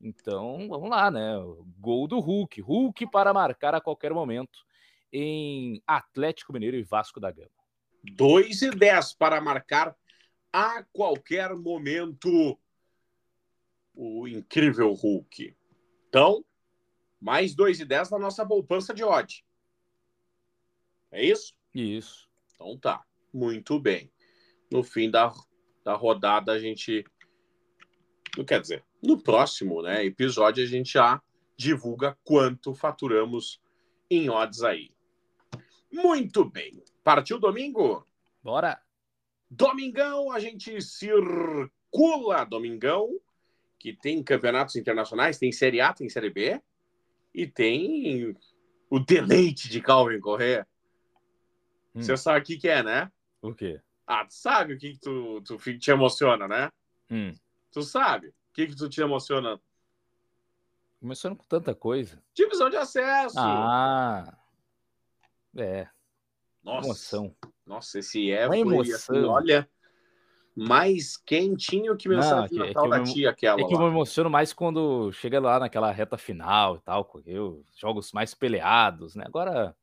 [0.01, 1.35] Então, vamos lá, né?
[1.79, 2.61] Gol do Hulk.
[2.61, 4.65] Hulk para marcar a qualquer momento
[5.11, 7.49] em Atlético Mineiro e Vasco da Gama.
[8.03, 9.95] 2 e 10 para marcar
[10.51, 12.59] a qualquer momento
[13.93, 15.55] o incrível Hulk.
[16.09, 16.43] Então,
[17.19, 19.43] mais 2 e 10 na nossa poupança de odd.
[21.11, 21.53] É isso?
[21.73, 22.24] Isso.
[22.55, 24.11] Então tá, muito bem.
[24.71, 25.31] No fim da
[25.85, 27.05] da rodada a gente.
[28.35, 31.21] Não quer dizer, no próximo né, episódio a gente já
[31.55, 33.61] divulga quanto faturamos
[34.09, 34.91] em odds aí.
[35.93, 36.83] Muito bem.
[37.03, 38.05] Partiu domingo?
[38.43, 38.81] Bora!
[39.49, 43.09] Domingão, a gente circula Domingão,
[43.79, 46.61] que tem campeonatos internacionais, tem Série A, tem Série B,
[47.33, 48.35] e tem
[48.89, 50.67] o deleite de Calvin Correa.
[51.95, 52.01] Hum.
[52.01, 53.11] Você sabe o que, que é, né?
[53.41, 53.81] O quê?
[54.05, 56.69] Ah, tu sabe o que, que tu, tu te emociona, né?
[57.09, 57.33] Hum.
[57.71, 59.59] Tu sabe o que, que tu te emociona?
[61.01, 62.21] Emociona com tanta coisa.
[62.33, 63.37] Divisão de acesso.
[63.39, 64.37] Ah,
[65.55, 65.87] é.
[66.63, 66.87] Nossa.
[66.87, 67.35] Emoção.
[67.65, 69.69] Nossa, esse é Uma foi, assim, olha,
[70.55, 73.61] mais quentinho que mensagem de é Natal é da tia aquela.
[73.61, 77.63] É que eu me emociono mais quando chega lá naquela reta final e tal, eu,
[77.75, 79.25] jogos mais peleados, né?
[79.27, 79.75] Agora,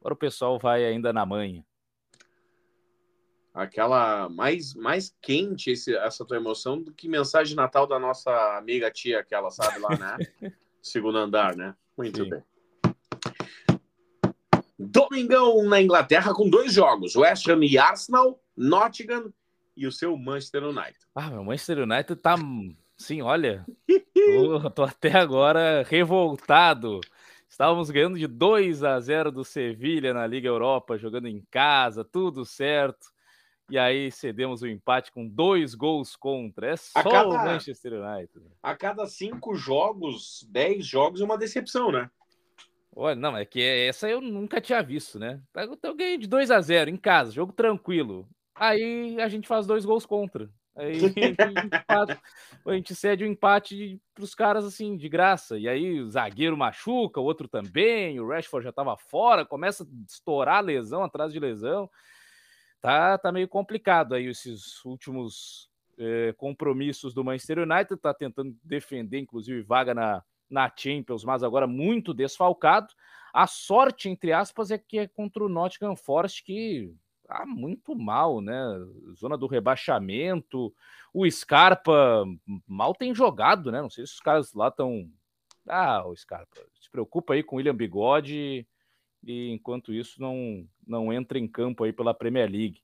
[0.00, 1.64] agora o pessoal vai ainda na manha.
[3.52, 8.30] Aquela mais, mais quente esse, essa tua emoção do que mensagem de Natal da nossa
[8.58, 10.16] amiga tia, aquela, sabe lá, né?
[10.82, 11.74] Segundo andar, né?
[11.96, 12.30] Muito Sim.
[12.30, 12.42] bem.
[14.78, 19.32] Domingão na Inglaterra com dois jogos: West Ham e Arsenal, Nottingham
[19.76, 20.98] e o seu Manchester United.
[21.14, 22.36] Ah, meu Manchester United tá.
[22.96, 23.64] Sim, olha.
[24.14, 27.00] tô, tô até agora revoltado.
[27.48, 32.44] Estávamos ganhando de 2 a 0 do Sevilha na Liga Europa, jogando em casa, tudo
[32.44, 33.06] certo.
[33.68, 36.68] E aí cedemos o empate com dois gols contra.
[36.68, 38.46] É só cada, o Manchester United.
[38.62, 42.08] A cada cinco jogos, dez jogos é uma decepção, né?
[42.94, 45.42] Olha, não, é que essa eu nunca tinha visto, né?
[45.82, 48.28] Eu ganhei de 2 a 0 em casa, jogo tranquilo.
[48.54, 50.48] Aí a gente faz dois gols contra.
[50.76, 51.00] Aí
[52.66, 55.58] a gente, cede o um empate para os caras assim, de graça.
[55.58, 59.86] E aí o zagueiro machuca, o outro também, o Rashford já estava fora, começa a
[60.06, 61.90] estourar lesão atrás de lesão.
[62.80, 67.96] Tá, tá meio complicado aí esses últimos é, compromissos do Manchester United.
[67.96, 72.92] Tá tentando defender, inclusive, vaga na, na Champions, mas agora muito desfalcado.
[73.32, 76.94] A sorte, entre aspas, é que é contra o Nottingham Forest, que
[77.26, 78.54] tá muito mal, né?
[79.14, 80.72] Zona do rebaixamento.
[81.12, 82.24] O Scarpa
[82.66, 83.82] mal tem jogado, né?
[83.82, 85.10] Não sei se os caras lá estão.
[85.68, 88.66] Ah, o Scarpa, se preocupa aí com o William Bigode
[89.24, 92.80] e enquanto isso não, não entra em campo aí pela Premier League.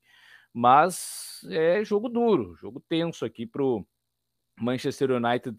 [0.52, 3.86] Mas é jogo duro, jogo tenso aqui para o
[4.60, 5.56] Manchester United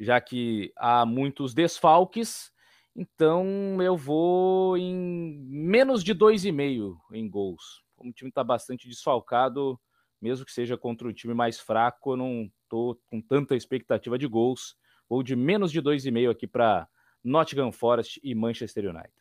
[0.00, 2.50] já que há muitos desfalques.
[2.96, 7.82] Então eu vou em menos de 2,5 em gols.
[8.00, 9.78] Como o time está bastante desfalcado,
[10.22, 14.26] mesmo que seja contra um time mais fraco, eu não estou com tanta expectativa de
[14.26, 14.74] gols.
[15.06, 16.88] Vou de menos de 2,5 aqui para
[17.22, 19.12] Nottingham Forest e Manchester United.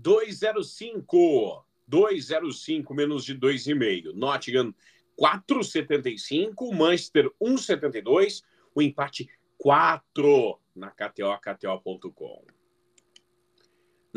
[0.00, 1.64] 2,05.
[1.90, 4.12] 2,05 menos de 2,5.
[4.14, 4.72] Nottingham
[5.20, 6.72] 4,75.
[6.72, 8.44] Manchester 1,72.
[8.72, 12.57] O empate 4 na KTO, KTO.com.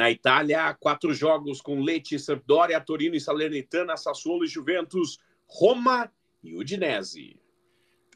[0.02, 6.12] Na Itália, quatro jogos com Lecce, Sampdoria, Torino e Salernitana, Sassuolo e Juventus, Roma
[6.44, 7.40] e Udinese.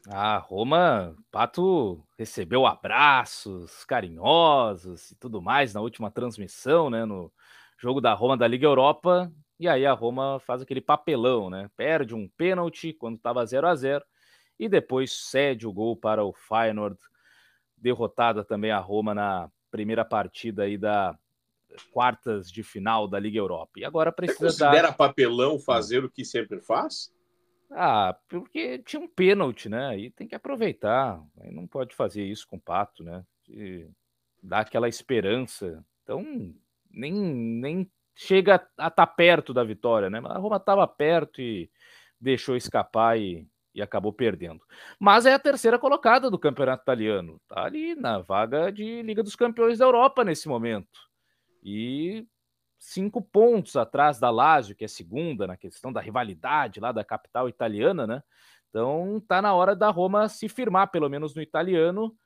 [0.08, 7.32] Ah, Roma, Pato recebeu abraços carinhosos e tudo mais na última transmissão, né, no
[7.78, 11.70] jogo da Roma da Liga Europa, e aí a Roma faz aquele papelão, né?
[11.76, 14.04] Perde um pênalti quando estava 0 a 0
[14.58, 16.98] e depois cede o gol para o Feyenoord
[17.76, 21.16] derrotada também a Roma na primeira partida aí da
[21.84, 23.72] quartas de final da Liga Europa.
[23.76, 24.96] E agora precisa Você considera dar...
[24.96, 27.12] papelão fazer o que sempre faz?
[27.70, 29.88] Ah, porque tinha um pênalti, né?
[29.88, 31.20] Aí tem que aproveitar.
[31.50, 33.24] Não pode fazer isso com o Pato, né?
[33.44, 33.88] De
[34.42, 35.84] dar aquela esperança.
[36.02, 36.24] Então,
[36.90, 40.20] nem, nem chega a estar tá perto da vitória, né?
[40.20, 41.68] Mas a Roma estava perto e
[42.20, 44.62] deixou escapar e e acabou perdendo.
[44.98, 47.38] Mas é a terceira colocada do campeonato italiano.
[47.42, 50.98] Está ali na vaga de Liga dos Campeões da Europa nesse momento.
[51.68, 52.24] E
[52.78, 57.48] cinco pontos atrás da Lazio, que é segunda na questão da rivalidade lá da capital
[57.48, 58.22] italiana, né?
[58.68, 62.16] Então tá na hora da Roma se firmar, pelo menos no italiano.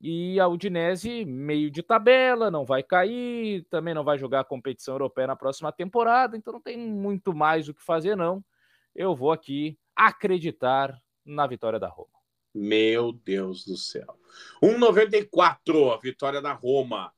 [0.00, 4.94] E a Udinese, meio de tabela, não vai cair, também não vai jogar a competição
[4.94, 8.42] europeia na próxima temporada, então não tem muito mais o que fazer, não.
[8.94, 12.16] Eu vou aqui acreditar na vitória da Roma.
[12.54, 14.18] Meu Deus do céu.
[14.62, 17.12] 1,94 a vitória da Roma.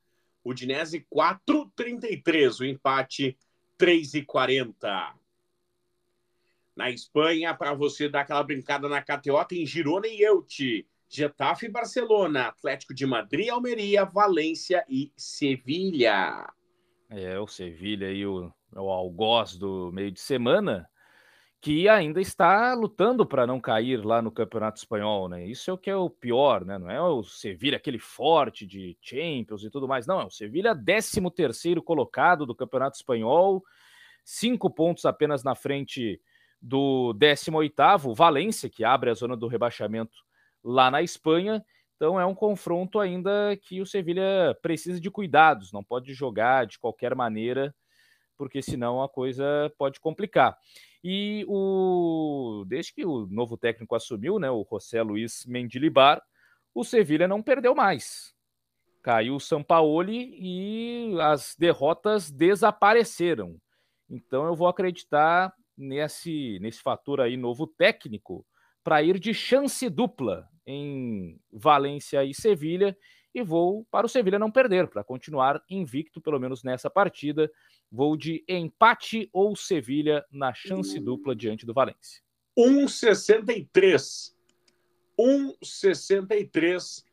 [0.45, 2.61] Udinese 4,33.
[2.61, 3.37] O empate
[3.79, 5.15] 3,40.
[6.75, 10.87] Na Espanha, para você dar aquela brincada na KTO, tem Girona e Elche.
[11.09, 16.49] Getafe e Barcelona, Atlético de Madrid, Almeria, Valência e Sevilha.
[17.09, 20.90] É, o Sevilha e o, o algoz do meio de semana
[21.61, 25.47] que ainda está lutando para não cair lá no Campeonato Espanhol, né?
[25.47, 26.79] Isso é o que é o pior, né?
[26.79, 30.23] Não é o Sevilha aquele forte de Champions e tudo mais, não.
[30.23, 33.63] É o Sevilha 13 terceiro colocado do Campeonato Espanhol,
[34.25, 36.19] cinco pontos apenas na frente
[36.63, 40.17] do 18º, Valência, que abre a zona do rebaixamento
[40.65, 41.63] lá na Espanha.
[41.97, 46.79] Então é um confronto ainda que o Sevilha precisa de cuidados, não pode jogar de
[46.79, 47.75] qualquer maneira,
[48.35, 50.57] porque senão a coisa pode complicar.
[51.03, 56.23] E o desde que o novo técnico assumiu, né, o José Luiz Mendilibar,
[56.75, 58.35] o Sevilha não perdeu mais.
[59.03, 63.57] Caiu o Sampaoli e as derrotas desapareceram.
[64.09, 68.45] Então eu vou acreditar nesse nesse fator aí novo técnico
[68.85, 72.97] para ir de chance dupla em Valência e Sevilha
[73.35, 77.51] e vou para o Sevilha não perder, para continuar invicto pelo menos nessa partida
[77.91, 82.23] Vou de empate ou Sevilha na chance dupla diante do Valência.
[82.57, 84.33] 1,63.
[85.19, 87.05] 1,63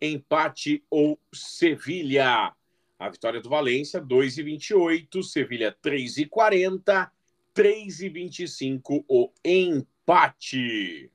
[0.00, 2.54] empate ou Sevilha.
[2.98, 5.22] A vitória do Valência, 2,28.
[5.22, 7.10] Sevilha, 3,40.
[7.54, 11.10] 3,25 o empate.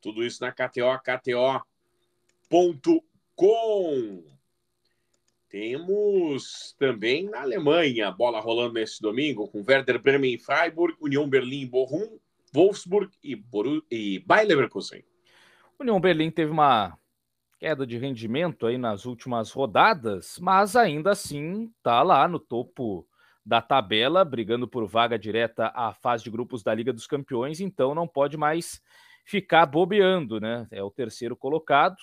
[0.00, 1.70] Tudo isso na KTO, KTO.com.
[5.50, 11.62] Temos também na Alemanha, bola rolando nesse domingo, com Werder Bremen e Freiburg, União Berlim
[11.62, 12.20] e Bochum,
[12.54, 15.04] Wolfsburg e, Boru e Bayer Leverkusen.
[15.76, 16.96] União Berlim teve uma
[17.58, 23.04] queda de rendimento aí nas últimas rodadas, mas ainda assim está lá no topo
[23.44, 27.92] da tabela, brigando por vaga direta à fase de grupos da Liga dos Campeões, então
[27.92, 28.80] não pode mais
[29.24, 30.68] ficar bobeando, né?
[30.70, 31.96] É o terceiro colocado,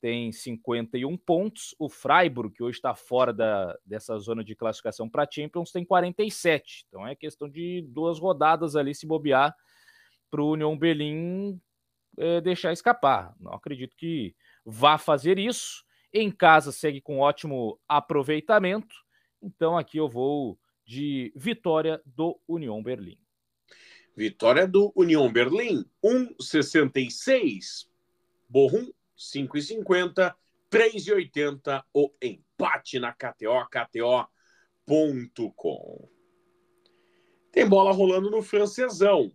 [0.00, 1.74] tem 51 pontos.
[1.78, 6.86] O Freiburg, que hoje está fora da, dessa zona de classificação para Champions, tem 47.
[6.88, 9.54] Então é questão de duas rodadas ali se bobear
[10.30, 11.60] para o União Berlim
[12.16, 13.34] é, deixar escapar.
[13.38, 14.34] Não acredito que
[14.64, 15.84] vá fazer isso.
[16.12, 18.94] Em casa segue com ótimo aproveitamento.
[19.42, 23.18] Então aqui eu vou de vitória do União Berlim.
[24.16, 27.88] Vitória do União Berlim, 1,66.
[28.48, 30.34] Borrom 5,50,
[30.70, 34.28] 3,80 o empate na KTO, KTO.com.
[37.52, 39.30] Tem bola rolando no francesão.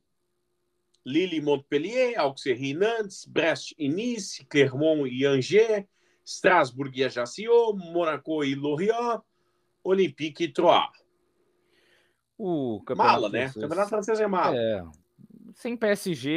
[1.05, 5.85] Lille Montpellier, Auxerre Nantes, Brest e Nice, Clermont e Angers,
[6.25, 9.21] Strasbourg e Ajaccio, Monaco e Lorient,
[9.83, 11.05] Olympique e Troyes.
[12.37, 13.51] O mala, né?
[13.55, 14.57] O campeonato francês é mala.
[14.57, 14.83] É.
[15.53, 16.29] Sem PSG,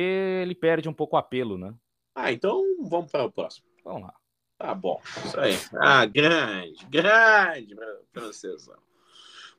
[0.42, 1.74] ele perde um pouco o apelo, né?
[2.20, 3.64] Ah, então vamos para o próximo.
[3.85, 4.14] Vamos lá.
[4.59, 5.54] Tá bom, isso aí.
[5.76, 7.76] Ah, grande, grande
[8.12, 8.76] francesão.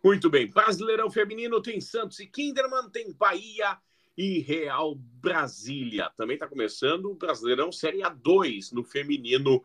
[0.03, 0.49] Muito bem.
[0.49, 3.77] Brasileirão Feminino tem Santos e Kinderman, tem Bahia
[4.17, 6.11] e Real Brasília.
[6.17, 9.63] Também está começando o Brasileirão Série A2 no feminino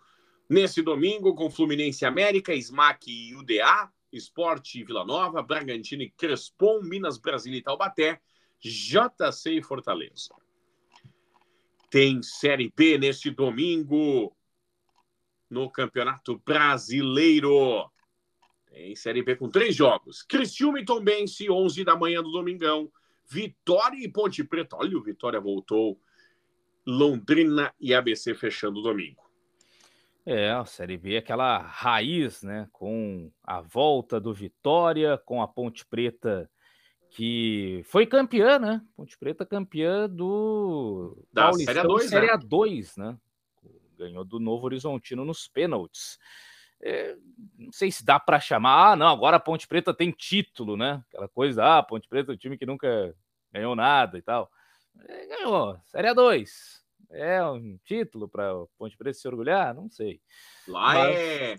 [0.48, 6.80] nesse domingo com Fluminense América, Smack e UDA, Esporte e Vila Nova, Bragantino e Crespon,
[6.82, 8.20] Minas, Brasília e Taubaté,
[8.60, 10.32] JC e Fortaleza.
[11.94, 14.36] Tem Série B neste domingo
[15.48, 17.88] no Campeonato Brasileiro.
[18.66, 20.20] Tem Série B com três jogos.
[20.24, 22.90] Criciúma e Tombense, 11 da manhã do domingão.
[23.30, 24.74] Vitória e Ponte Preta.
[24.74, 25.96] Olha, o Vitória voltou.
[26.84, 29.22] Londrina e ABC fechando o domingo.
[30.26, 32.68] É, a Série B é aquela raiz, né?
[32.72, 36.50] Com a volta do Vitória, com a Ponte Preta
[37.14, 38.82] que foi campeã, né?
[38.96, 42.32] Ponte Preta campeã do da Série A2, Série né?
[42.32, 43.16] A2, né?
[43.96, 46.18] Ganhou do Novo Horizontino nos pênaltis.
[46.82, 47.16] É,
[47.56, 51.04] não sei se dá para chamar, ah, não, agora a Ponte Preta tem título, né?
[51.08, 53.14] Aquela coisa, ah, Ponte Preta é um time que nunca
[53.52, 54.50] ganhou nada e tal.
[55.08, 56.48] É, ganhou, Série A2.
[57.10, 59.72] É um título para Ponte Preta se orgulhar?
[59.72, 60.20] Não sei.
[60.66, 61.16] Lá Mas...
[61.16, 61.56] é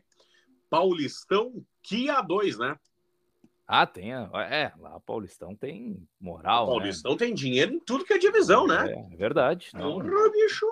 [0.70, 2.78] Paulistão que A2, né?
[3.68, 4.14] Ah, tem.
[4.14, 6.66] É, lá o Paulistão tem moral.
[6.66, 6.74] O né?
[6.78, 7.18] Paulistão né?
[7.18, 8.92] tem dinheiro em tudo que é divisão, né?
[8.92, 9.70] É, é verdade.
[9.74, 10.66] Não, Porra, bicho.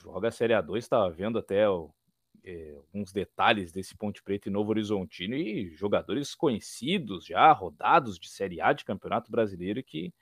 [0.00, 1.90] Joga a Série A2, estava vendo até o,
[2.44, 8.28] é, alguns detalhes desse Ponte Preta e Novo Horizontino e jogadores conhecidos já, rodados de
[8.30, 10.12] Série A de Campeonato Brasileiro que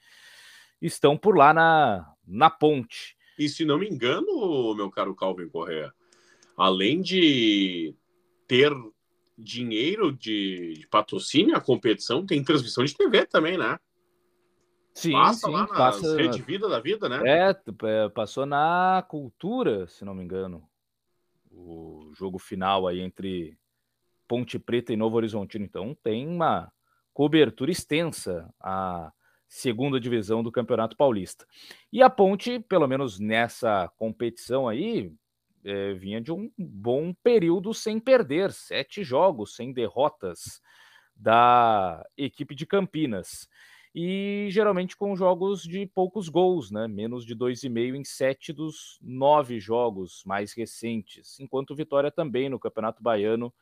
[0.82, 3.16] estão por lá na, na ponte.
[3.38, 5.92] E se não me engano, meu caro Calvin Correa,
[6.56, 7.94] além de
[8.48, 8.72] ter
[9.36, 13.78] dinheiro de, de, patrocínio, a competição tem transmissão de TV também, né?
[14.94, 16.16] Sim, passa sim, lá na passa...
[16.16, 17.20] Rede Vida da Vida, né?
[17.24, 20.66] É, é, passou na Cultura, se não me engano.
[21.50, 23.58] O jogo final aí entre
[24.26, 25.64] Ponte Preta e Novo Horizontino.
[25.64, 26.72] Então tem uma
[27.12, 28.52] cobertura extensa.
[28.60, 29.12] A
[29.48, 31.46] segunda divisão do Campeonato Paulista.
[31.92, 35.12] E a Ponte, pelo menos nessa competição aí,
[35.66, 40.62] é, vinha de um bom período sem perder, sete jogos sem derrotas
[41.14, 43.48] da equipe de Campinas.
[43.92, 46.86] E geralmente com jogos de poucos gols, né?
[46.86, 51.40] Menos de dois e meio em sete dos nove jogos mais recentes.
[51.40, 53.52] Enquanto Vitória também no Campeonato Baiano,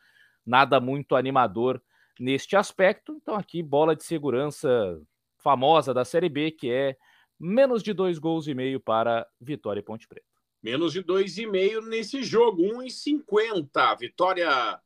[0.45, 1.81] nada muito animador
[2.21, 3.13] neste aspecto.
[3.13, 5.01] Então, aqui, bola de segurança
[5.39, 6.97] famosa da Série B, que é
[7.39, 10.34] menos de dois gols e meio para Vitória e Ponte Preta.
[10.65, 13.99] Menos de dois e meio nesse jogo, 1,50.
[13.99, 14.81] Vitória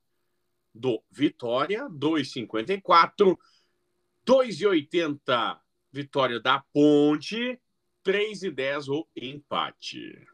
[0.75, 3.39] do Vitória, 2,54.
[4.27, 5.61] 2,80
[5.93, 7.61] vitória da Ponte,
[8.05, 10.27] 3,10 o empate.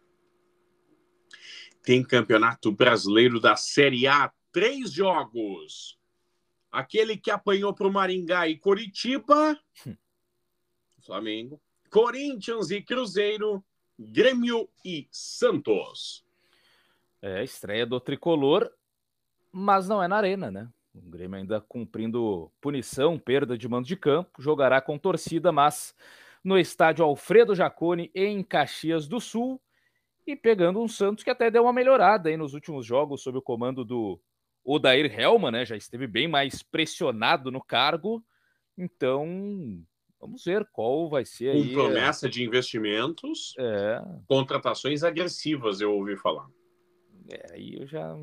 [1.82, 5.98] Tem Campeonato Brasileiro da Série A, três jogos.
[6.72, 9.60] Aquele que apanhou para o Maringá e Coritiba,
[11.04, 13.62] Flamengo, Corinthians e Cruzeiro,
[13.98, 16.24] Grêmio e Santos.
[17.22, 18.70] É a estreia do tricolor,
[19.52, 20.68] mas não é na arena, né?
[20.94, 25.94] O Grêmio ainda cumprindo punição, perda de mando de campo, jogará com torcida, mas
[26.42, 29.60] no estádio Alfredo Jaconi, em Caxias do Sul,
[30.26, 33.42] e pegando um Santos que até deu uma melhorada aí nos últimos jogos sob o
[33.42, 34.20] comando do
[34.64, 35.64] Odair Helma, né?
[35.64, 38.24] Já esteve bem mais pressionado no cargo.
[38.76, 39.84] Então,
[40.24, 41.72] vamos ver qual vai ser Com aí.
[41.72, 44.02] Promessa de investimentos, é...
[44.26, 46.48] contratações agressivas, eu ouvi falar.
[47.30, 48.16] É, aí eu já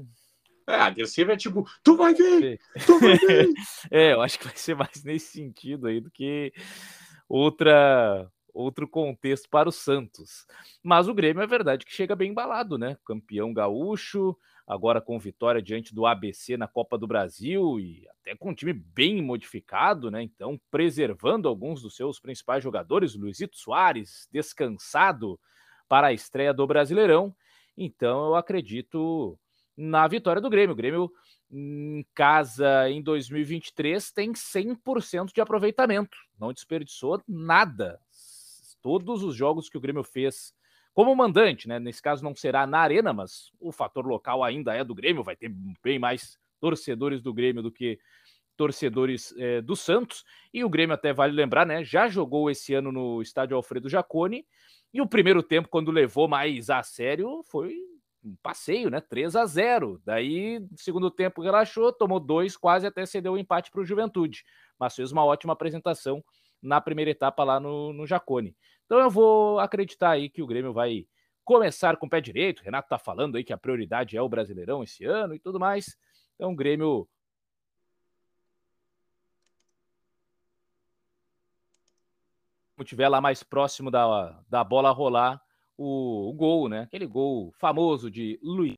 [0.68, 3.50] é, agressivo é tipo, tu vai ver, tu vai ver.
[3.92, 6.52] é, eu acho que vai ser mais nesse sentido aí do que
[7.28, 10.46] outra outro contexto para o Santos.
[10.84, 12.98] Mas o Grêmio é verdade que chega bem embalado, né?
[13.06, 14.36] Campeão gaúcho,
[14.68, 18.74] agora com vitória diante do ABC na Copa do Brasil e até com um time
[18.74, 20.22] bem modificado, né?
[20.22, 25.40] Então, preservando alguns dos seus principais jogadores, Luizito Soares, descansado
[25.88, 27.36] para a estreia do Brasileirão.
[27.78, 29.38] Então, eu acredito
[29.76, 30.74] na vitória do Grêmio.
[30.74, 31.12] O Grêmio
[31.52, 38.00] em casa em 2023 tem 100% de aproveitamento, não desperdiçou nada.
[38.82, 40.54] Todos os jogos que o Grêmio fez
[40.94, 41.80] como mandante, né?
[41.80, 45.36] Nesse caso não será na arena, mas o fator local ainda é do Grêmio, vai
[45.36, 45.50] ter
[45.82, 47.98] bem mais torcedores do Grêmio do que
[48.58, 50.24] torcedores é, do Santos.
[50.54, 51.84] E o Grêmio até vale lembrar, né?
[51.84, 54.46] Já jogou esse ano no estádio Alfredo Jaconi.
[54.94, 57.74] E o primeiro tempo, quando levou mais a sério, foi
[58.24, 59.02] um passeio, né?
[59.02, 60.02] 3 a 0.
[60.06, 64.44] Daí, segundo tempo, relaxou, tomou dois, quase até cedeu o empate para o Juventude.
[64.78, 66.24] Mas fez uma ótima apresentação
[66.62, 68.56] na primeira etapa lá no, no Jacone.
[68.86, 71.08] Então eu vou acreditar aí que o Grêmio vai
[71.44, 72.60] começar com o pé direito.
[72.60, 75.60] O Renato tá falando aí que a prioridade é o Brasileirão esse ano e tudo
[75.60, 75.98] mais.
[76.36, 77.08] Então o Grêmio
[82.84, 85.42] tiver lá mais próximo da, da bola rolar,
[85.78, 86.82] o, o gol, né?
[86.82, 88.76] Aquele gol famoso de Luiz.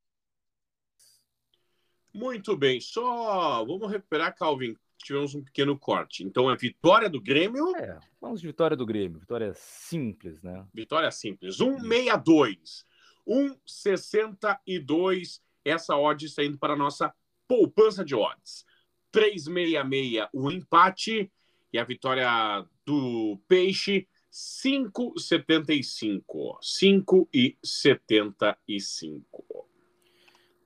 [2.14, 4.76] Muito bem, só vamos recuperar, Calvin.
[5.04, 6.24] Tivemos um pequeno corte.
[6.24, 7.76] Então é vitória do Grêmio.
[7.76, 9.20] É, vamos de vitória do Grêmio.
[9.20, 10.66] Vitória simples, né?
[10.74, 11.58] Vitória simples.
[11.58, 12.86] 162.
[13.26, 15.42] 162.
[15.66, 17.14] Essa odd está indo para a nossa
[17.48, 18.66] poupança de odds.
[19.12, 21.32] 366 o empate
[21.72, 26.58] e a vitória do Peixe 5,75.
[26.62, 29.53] 5,75.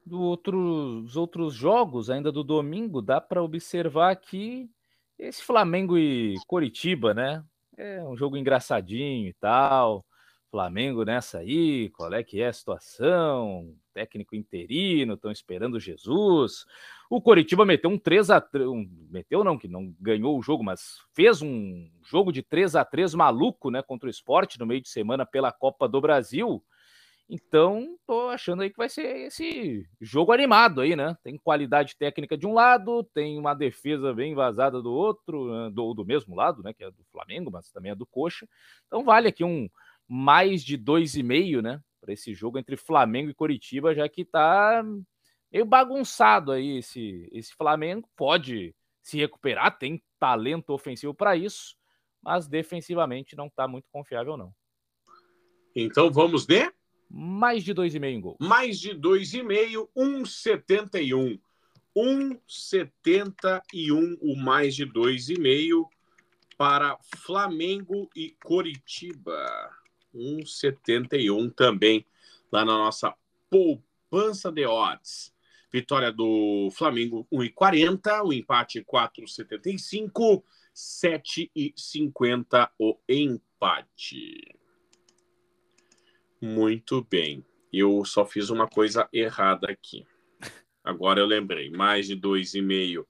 [0.08, 4.70] Dos outros jogos, ainda do domingo, dá para observar que
[5.20, 7.44] esse Flamengo e Coritiba, né?
[7.76, 10.06] É um jogo engraçadinho e tal.
[10.50, 13.76] Flamengo nessa aí, qual é que é a situação?
[13.94, 16.66] Técnico interino, estão esperando Jesus.
[17.10, 20.64] O Coritiba meteu um 3 a 3, um, meteu não, que não ganhou o jogo,
[20.64, 24.82] mas fez um jogo de 3 a 3 maluco, né, contra o esporte no meio
[24.82, 26.64] de semana pela Copa do Brasil.
[27.30, 31.18] Então, tô achando aí que vai ser esse jogo animado aí, né?
[31.22, 35.94] Tem qualidade técnica de um lado, tem uma defesa bem vazada do outro, né, do,
[35.94, 36.74] do mesmo lado, né?
[36.74, 38.48] Que é do Flamengo, mas também é do Coxa.
[38.86, 39.70] Então, vale aqui um
[40.08, 41.82] mais de dois e meio, né?
[42.00, 44.82] Para esse jogo entre Flamengo e Coritiba, já que tá
[45.52, 48.08] meio bagunçado aí esse, esse Flamengo.
[48.16, 51.76] Pode se recuperar, tem talento ofensivo para isso,
[52.22, 54.54] mas defensivamente não está muito confiável, não.
[55.76, 56.72] Então vamos de?
[57.10, 58.36] Mais de 2,5 em gol.
[58.40, 61.40] Mais de 2,5, 1,71.
[61.96, 65.88] 1,71 o mais de 2,5
[66.58, 69.72] para Flamengo e Coritiba.
[70.14, 72.06] 1,71 também
[72.52, 73.14] lá na nossa
[73.50, 75.34] poupança de odds.
[75.72, 80.44] Vitória do Flamengo 1,40, o empate 4,75,
[80.74, 84.57] 7,50 o empate.
[86.42, 87.46] Muito bem.
[87.72, 90.06] Eu só fiz uma coisa errada aqui.
[90.84, 91.70] Agora eu lembrei.
[91.70, 93.06] Mais de 2,5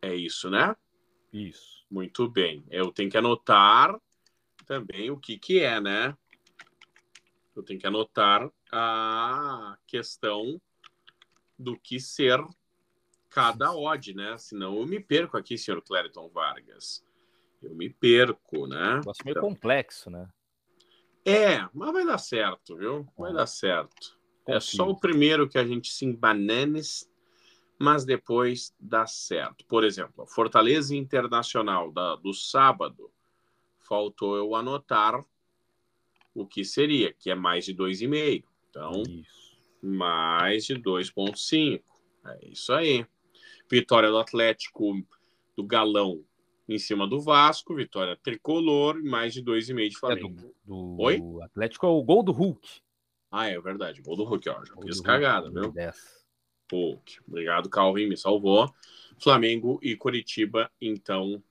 [0.00, 0.76] é isso, né?
[1.32, 1.84] Isso.
[1.90, 2.64] Muito bem.
[2.70, 3.98] Eu tenho que anotar
[4.66, 6.16] também o que, que é, né?
[7.54, 10.60] Eu tenho que anotar a questão
[11.58, 12.42] do que ser
[13.28, 14.36] cada odd, né?
[14.38, 17.04] Senão eu me perco aqui, senhor Clériton Vargas.
[17.62, 18.96] Eu me perco, né?
[18.96, 19.48] Negócio meio então...
[19.48, 20.28] complexo, né?
[21.24, 23.06] É, mas vai dar certo, viu?
[23.16, 24.18] Vai dar certo.
[24.44, 24.56] Confio.
[24.56, 27.08] É só o primeiro que a gente se embananes,
[27.78, 29.64] mas depois dá certo.
[29.66, 33.10] Por exemplo, Fortaleza Internacional da, do sábado,
[33.78, 35.24] faltou eu anotar
[36.34, 38.44] o que seria, que é mais de 2,5.
[38.70, 39.58] Então, isso.
[39.82, 41.82] mais de 2,5.
[42.24, 43.06] É isso aí.
[43.70, 44.94] Vitória do Atlético
[45.56, 46.24] do Galão
[46.68, 50.28] em cima do Vasco, vitória tricolor mais de 2,5 de Flamengo.
[50.28, 51.18] É do, do, Oi?
[51.20, 52.80] O Atlético é o gol do Hulk.
[53.30, 54.02] Ah, é verdade.
[54.02, 54.64] Gol do Hulk, ó.
[54.64, 55.72] Já fiz cagada, viu?
[56.70, 57.18] Hulk.
[57.26, 58.72] Obrigado, Calvin, me salvou.
[59.18, 61.42] Flamengo e Curitiba, então,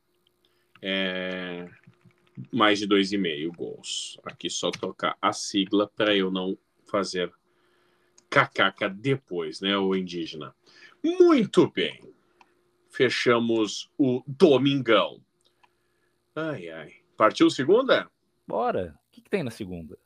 [0.81, 1.67] é...
[2.51, 4.17] mais de 2,5 gols.
[4.23, 7.31] Aqui só tocar a sigla para eu não fazer
[8.29, 10.55] cacaca depois, né, o indígena.
[11.03, 11.99] Muito bem
[12.91, 15.21] fechamos o domingão.
[16.35, 16.93] Ai, ai.
[17.17, 18.09] Partiu segunda?
[18.47, 18.95] Bora.
[19.07, 19.97] O que, que tem na segunda?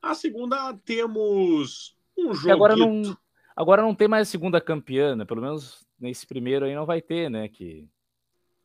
[0.00, 2.52] A segunda temos um jogo.
[2.52, 3.16] Agora não,
[3.56, 5.24] agora não tem mais segunda campeã, né?
[5.24, 7.48] Pelo menos nesse primeiro aí não vai ter, né?
[7.48, 7.88] Que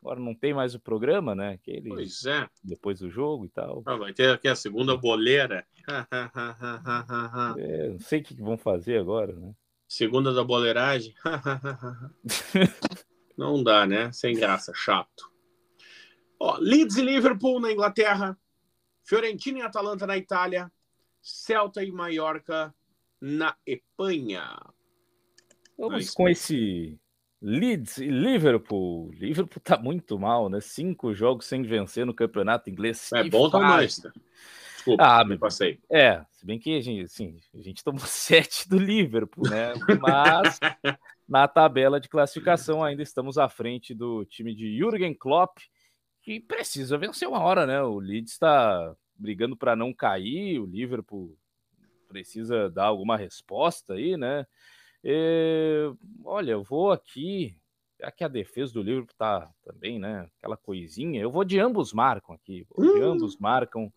[0.02, 1.52] agora não tem mais o programa, né?
[1.54, 2.48] Aquele, pois é.
[2.64, 3.84] Depois do jogo e tal.
[3.86, 5.66] Ah, vai ter aqui a segunda boleira.
[7.58, 9.54] é, não sei o que vão fazer agora, né?
[9.88, 11.14] Segunda da boleiragem.
[13.40, 14.12] Não dá, né?
[14.12, 15.32] Sem graça, chato.
[16.38, 18.38] Ó, Leeds e Liverpool na Inglaterra,
[19.02, 20.70] Fiorentina e Atalanta na Itália,
[21.22, 22.76] Celta e Mallorca
[23.22, 24.60] na Espanha.
[25.78, 27.00] Vamos com esse
[27.42, 29.10] Leeds e Liverpool.
[29.14, 30.60] Liverpool tá muito mal, né?
[30.60, 33.10] Cinco jogos sem vencer no campeonato inglês.
[33.14, 34.04] É bom demais.
[34.04, 34.12] Né?
[34.76, 35.80] Desculpa, ah, me passei.
[35.90, 39.72] É, se bem que a gente, assim, a gente tomou sete do Liverpool, né?
[40.02, 40.60] Mas
[41.30, 45.60] na tabela de classificação ainda estamos à frente do time de Jürgen Klopp,
[46.24, 47.82] que precisa vencer uma hora, né?
[47.84, 51.38] O Leeds está brigando para não cair, o Liverpool
[52.08, 54.46] precisa dar alguma resposta aí, né?
[55.04, 55.94] E,
[56.26, 57.56] olha, eu vou aqui,
[58.00, 60.28] já que a defesa do Liverpool tá também, né?
[60.40, 63.04] Aquela coisinha, eu vou de ambos marcam aqui, de hum.
[63.04, 63.94] ambos marcam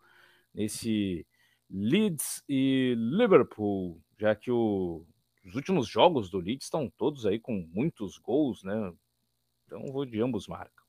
[0.52, 1.26] nesse
[1.70, 5.06] Leeds e Liverpool, já que o
[5.44, 8.92] os últimos jogos do Leeds estão todos aí com muitos gols, né?
[9.66, 10.84] Então vou de ambos marcam.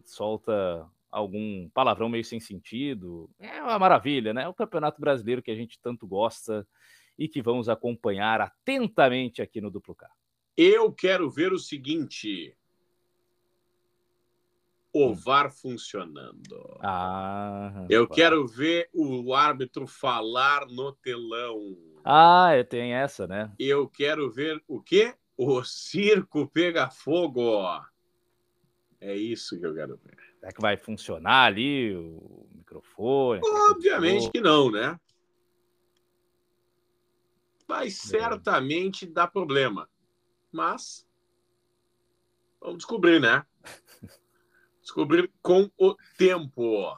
[0.05, 3.29] solta algum palavrão meio sem sentido.
[3.39, 4.43] É uma maravilha, né?
[4.43, 6.67] É o Campeonato Brasileiro que a gente tanto gosta
[7.17, 10.09] e que vamos acompanhar atentamente aqui no Duplo K.
[10.57, 12.55] Eu quero ver o seguinte:
[14.93, 15.13] o hum.
[15.15, 16.79] VAR funcionando.
[16.81, 21.77] Ah, eu quero ver o árbitro falar no telão.
[22.03, 23.53] Ah, tem essa, né?
[23.57, 25.15] Eu quero ver o quê?
[25.37, 27.63] O circo pega fogo.
[28.99, 30.15] É isso que eu quero ver.
[30.39, 33.41] Será que vai funcionar ali o microfone?
[33.43, 34.99] Obviamente que não, né?
[37.67, 39.89] Vai certamente dar problema.
[40.51, 41.07] Mas
[42.59, 43.45] vamos descobrir, né?
[44.91, 46.93] Descobrir com o tempo.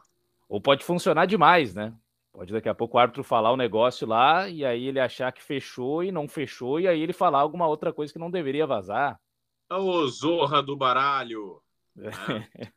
[0.50, 1.96] Ou pode funcionar demais, né?
[2.32, 5.32] Pode daqui a pouco o árbitro falar o um negócio lá e aí ele achar
[5.32, 8.66] que fechou e não fechou e aí ele falar alguma outra coisa que não deveria
[8.66, 9.22] vazar.
[9.70, 11.62] Ô, zorra do baralho.
[11.96, 12.74] Né?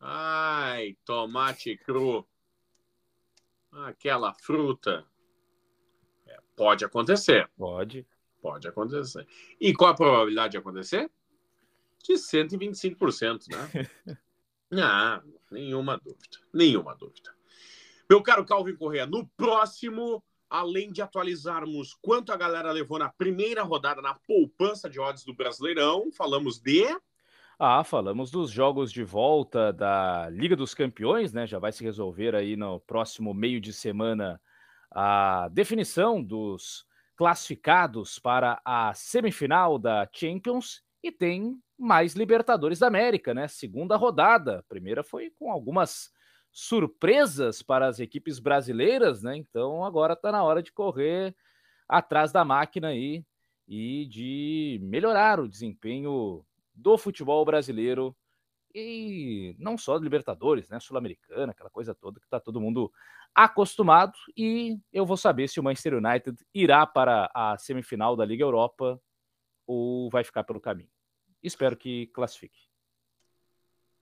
[0.00, 2.26] Ai, tomate cru.
[3.70, 5.04] Aquela fruta.
[6.26, 7.50] É, pode acontecer.
[7.54, 8.06] Pode.
[8.40, 9.28] Pode acontecer.
[9.60, 11.10] E qual a probabilidade de acontecer?
[12.02, 14.16] De 125%, né?
[14.82, 16.38] ah, nenhuma dúvida.
[16.52, 17.34] Nenhuma dúvida.
[18.08, 23.62] Meu caro Calvin Correa, no próximo, além de atualizarmos quanto a galera levou na primeira
[23.62, 26.84] rodada na poupança de odds do Brasileirão, falamos de.
[27.56, 31.46] Ah, falamos dos jogos de volta da Liga dos Campeões, né?
[31.46, 34.40] Já vai se resolver aí no próximo meio de semana
[34.90, 36.84] a definição dos
[37.14, 43.48] classificados para a semifinal da Champions e tem mais Libertadores da América, né?
[43.48, 44.58] Segunda rodada.
[44.58, 46.10] A primeira foi com algumas
[46.52, 49.36] surpresas para as equipes brasileiras, né?
[49.36, 51.34] Então agora está na hora de correr
[51.88, 53.24] atrás da máquina aí
[53.66, 56.44] e de melhorar o desempenho
[56.74, 58.16] do futebol brasileiro
[58.74, 60.78] e não só do Libertadores, né?
[60.80, 62.92] Sul-Americana, aquela coisa toda que está todo mundo
[63.34, 64.12] acostumado.
[64.36, 69.00] E eu vou saber se o Manchester United irá para a semifinal da Liga Europa
[69.70, 70.90] ou vai ficar pelo caminho.
[71.40, 72.68] Espero que classifique.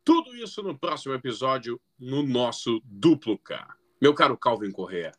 [0.02, 3.68] Tudo isso no próximo episódio, no nosso Duplo K.
[4.00, 5.12] Meu caro Calvin Correa,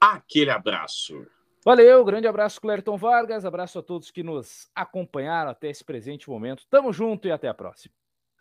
[0.00, 1.26] aquele abraço.
[1.64, 3.44] Valeu, grande abraço, Clerton Vargas.
[3.44, 6.64] Abraço a todos que nos acompanharam até esse presente momento.
[6.70, 7.92] Tamo junto e até a próxima.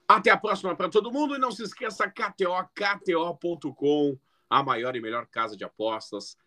[0.08, 1.36] Até a próxima para todo mundo.
[1.36, 4.16] E não se esqueça, KTO, KTO.com,
[4.48, 6.38] a maior e melhor casa de apostas.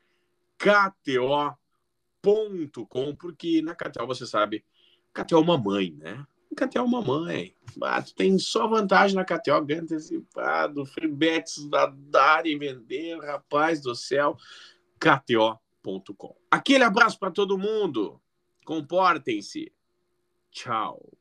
[0.57, 1.57] KTO.com,
[3.17, 4.65] porque na KTO você sabe,
[5.13, 6.27] KTO é uma mãe, né?
[6.55, 7.55] KTO Mamãe.
[7.83, 13.81] Ah, tem só vantagem na KTO, ganho antecipado, free bets da dar e vender, rapaz
[13.81, 14.37] do céu.
[14.99, 16.37] KTO.com.
[16.51, 18.21] Aquele abraço para todo mundo.
[18.65, 19.73] Comportem-se.
[20.51, 21.20] Tchau.